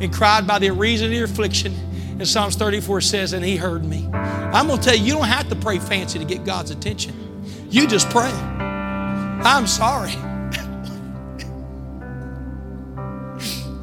[0.00, 1.72] and cried by the reason of your affliction.
[2.18, 4.08] And Psalms 34 says, And He heard me.
[4.12, 7.14] I'm going to tell you, you don't have to pray fancy to get God's attention.
[7.70, 8.24] You just pray.
[8.24, 10.10] I'm sorry.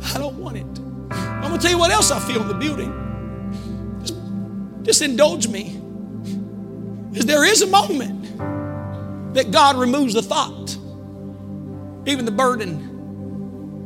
[0.04, 0.66] I don't want it.
[1.12, 2.92] I'm going to tell you what else I feel in the building.
[4.02, 4.16] Just,
[4.84, 5.80] just indulge me.
[7.10, 8.38] Because there is a moment
[9.34, 10.76] that God removes the thought,
[12.06, 12.95] even the burden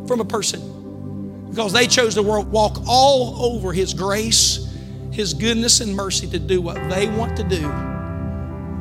[0.10, 1.48] from a person.
[1.50, 4.68] Because they chose to walk all over His grace,
[5.14, 7.62] His goodness, and mercy to do what they want to do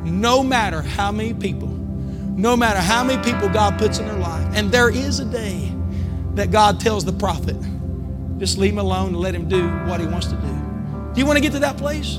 [0.05, 4.47] no matter how many people, no matter how many people God puts in their life.
[4.55, 5.71] And there is a day
[6.33, 7.57] that God tells the prophet,
[8.37, 11.13] just leave him alone and let him do what he wants to do.
[11.13, 12.17] Do you want to get to that place?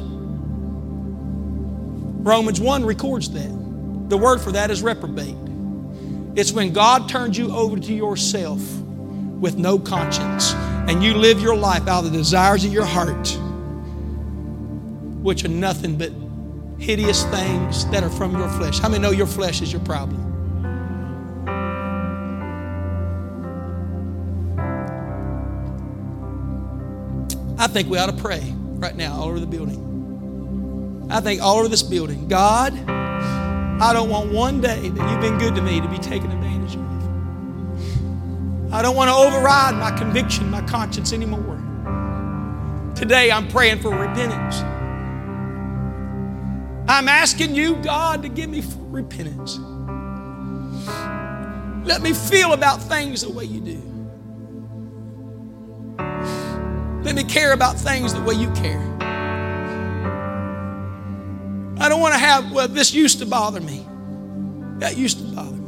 [2.23, 4.09] Romans 1 records that.
[4.09, 5.37] The word for that is reprobate.
[6.37, 8.61] It's when God turns you over to yourself
[9.41, 10.53] with no conscience
[10.89, 13.29] and you live your life out of the desires of your heart,
[15.23, 16.13] which are nothing but
[16.79, 18.79] hideous things that are from your flesh.
[18.79, 20.27] How many know your flesh is your problem?
[27.59, 31.09] I think we ought to pray right now all over the building.
[31.11, 35.39] I think all over this building, God, I don't want one day that you've been
[35.39, 36.40] good to me to be taken of.
[38.73, 41.57] I don't want to override my conviction, my conscience anymore.
[42.95, 44.61] Today I'm praying for repentance.
[46.89, 49.59] I'm asking you, God, to give me repentance.
[51.85, 53.83] Let me feel about things the way you do.
[57.03, 58.81] Let me care about things the way you care.
[61.79, 63.87] I don't want to have, well, this used to bother me.
[64.79, 65.60] That used to bother me.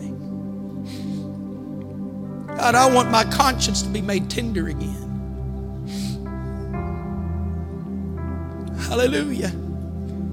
[2.57, 5.03] God, I want my conscience to be made tender again.
[8.79, 9.51] Hallelujah.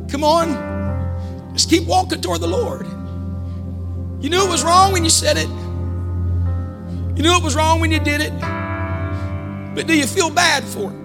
[0.10, 1.54] Come on.
[1.54, 2.86] Just keep walking toward the Lord.
[4.22, 5.48] You knew it was wrong when you said it.
[7.18, 8.32] You knew it was wrong when you did it.
[9.76, 11.00] But do you feel bad for it?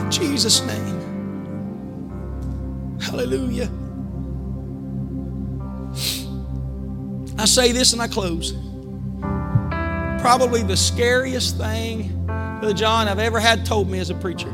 [0.00, 0.96] In Jesus' name.
[3.00, 3.68] Hallelujah.
[7.46, 8.54] I say this and I close.
[10.20, 14.52] Probably the scariest thing, Brother John, I've ever had told me as a preacher.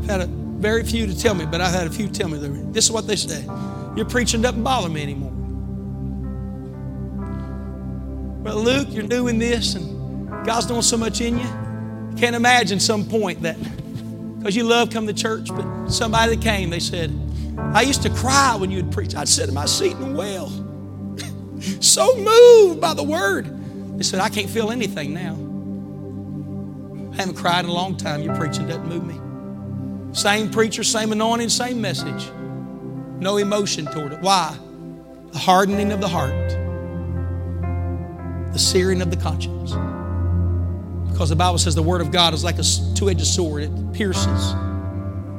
[0.00, 2.38] I've had a, very few to tell me, but I've had a few tell me.
[2.72, 3.44] This is what they say
[3.94, 5.30] Your preaching doesn't bother me anymore.
[8.42, 11.46] But Luke, you're doing this and God's doing so much in you.
[12.16, 13.56] Can't imagine some point that,
[14.36, 17.16] because you love coming to church, but somebody that came, they said,
[17.56, 19.14] I used to cry when you would preach.
[19.14, 20.65] I'd sit in my seat and wail.
[21.80, 23.52] So moved by the word.
[23.98, 25.34] They said, I can't feel anything now.
[27.12, 28.22] I haven't cried in a long time.
[28.22, 29.18] Your preaching doesn't move me.
[30.14, 32.30] Same preacher, same anointing, same message.
[33.18, 34.20] No emotion toward it.
[34.20, 34.56] Why?
[35.32, 36.50] The hardening of the heart,
[38.52, 39.72] the searing of the conscience.
[41.10, 42.64] Because the Bible says the Word of God is like a
[42.94, 44.52] two edged sword, it pierces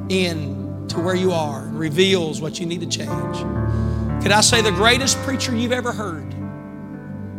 [0.08, 3.36] in to where you are and reveals what you need to change.
[4.22, 6.34] Could I say the greatest preacher you've ever heard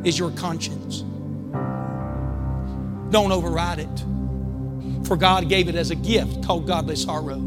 [0.04, 1.02] is your conscience?
[3.12, 4.06] Don't override it.
[5.06, 7.40] For God gave it as a gift called godly sorrow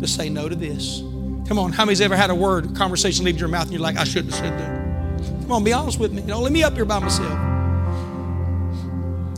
[0.00, 1.00] to say no to this.
[1.48, 3.96] Come on, how many's ever had a word, conversation leave your mouth and you're like,
[3.96, 5.42] I shouldn't have said that?
[5.42, 6.22] Come on, be honest with me.
[6.22, 7.28] Don't let me up here by myself.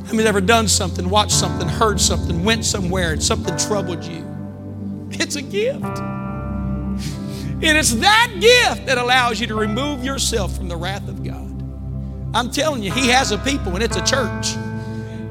[0.07, 4.29] How many's ever done something, watched something, heard something, went somewhere, and something troubled you?
[5.13, 6.01] It's a gift.
[7.65, 11.49] And it's that gift that allows you to remove yourself from the wrath of God.
[12.35, 14.55] I'm telling you, He has a people, and it's a church.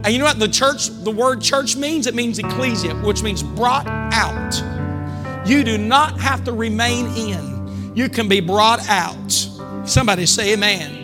[0.03, 2.07] And you know what the church, the word church means?
[2.07, 5.47] It means ecclesia, which means brought out.
[5.47, 9.31] You do not have to remain in, you can be brought out.
[9.85, 11.00] Somebody say amen.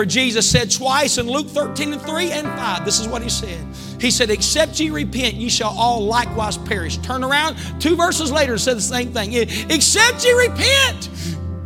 [0.00, 3.28] For Jesus said twice in Luke 13 and 3 and 5, this is what He
[3.28, 3.62] said.
[4.00, 6.96] He said, Except ye repent, ye shall all likewise perish.
[6.96, 9.34] Turn around, two verses later, said the same thing.
[9.34, 11.10] Except ye repent,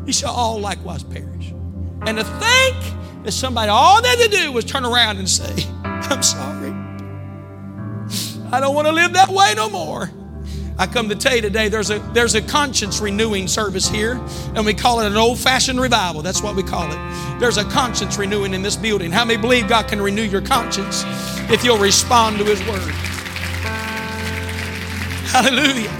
[0.04, 1.52] ye shall all likewise perish.
[2.06, 5.54] And to think that somebody, all they had to do was turn around and say,
[5.84, 6.70] I'm sorry.
[8.50, 10.10] I don't want to live that way no more.
[10.76, 14.20] I come to tell you today there's a, there's a conscience renewing service here,
[14.56, 16.20] and we call it an old fashioned revival.
[16.20, 17.38] That's what we call it.
[17.38, 19.12] There's a conscience renewing in this building.
[19.12, 21.04] How many believe God can renew your conscience
[21.48, 22.92] if you'll respond to His word?
[25.30, 25.90] Hallelujah.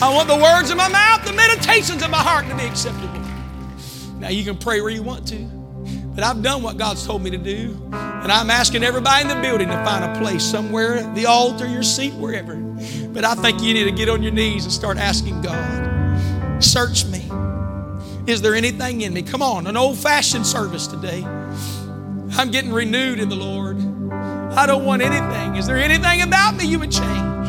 [0.00, 3.20] I want the words of my mouth, the meditations of my heart to be acceptable.
[4.20, 5.50] Now you can pray where you want to,
[6.18, 9.40] but I've done what God's told me to do, and I'm asking everybody in the
[9.40, 12.56] building to find a place somewhere, the altar, your seat, wherever.
[12.56, 17.04] But I think you need to get on your knees and start asking God, search
[17.04, 17.30] me.
[18.26, 19.22] Is there anything in me?
[19.22, 21.22] Come on, an old fashioned service today.
[21.22, 23.76] I'm getting renewed in the Lord.
[24.58, 25.54] I don't want anything.
[25.54, 27.46] Is there anything about me you would change?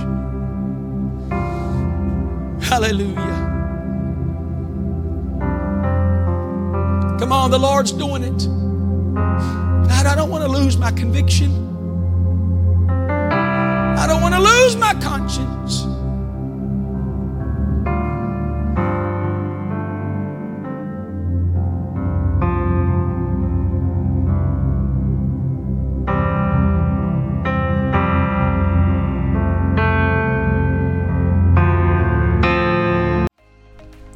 [2.66, 3.48] Hallelujah.
[7.18, 8.59] Come on, the Lord's doing it.
[9.88, 11.52] God, I don't want to lose my conviction.
[13.98, 15.99] I don't want to lose my conscience.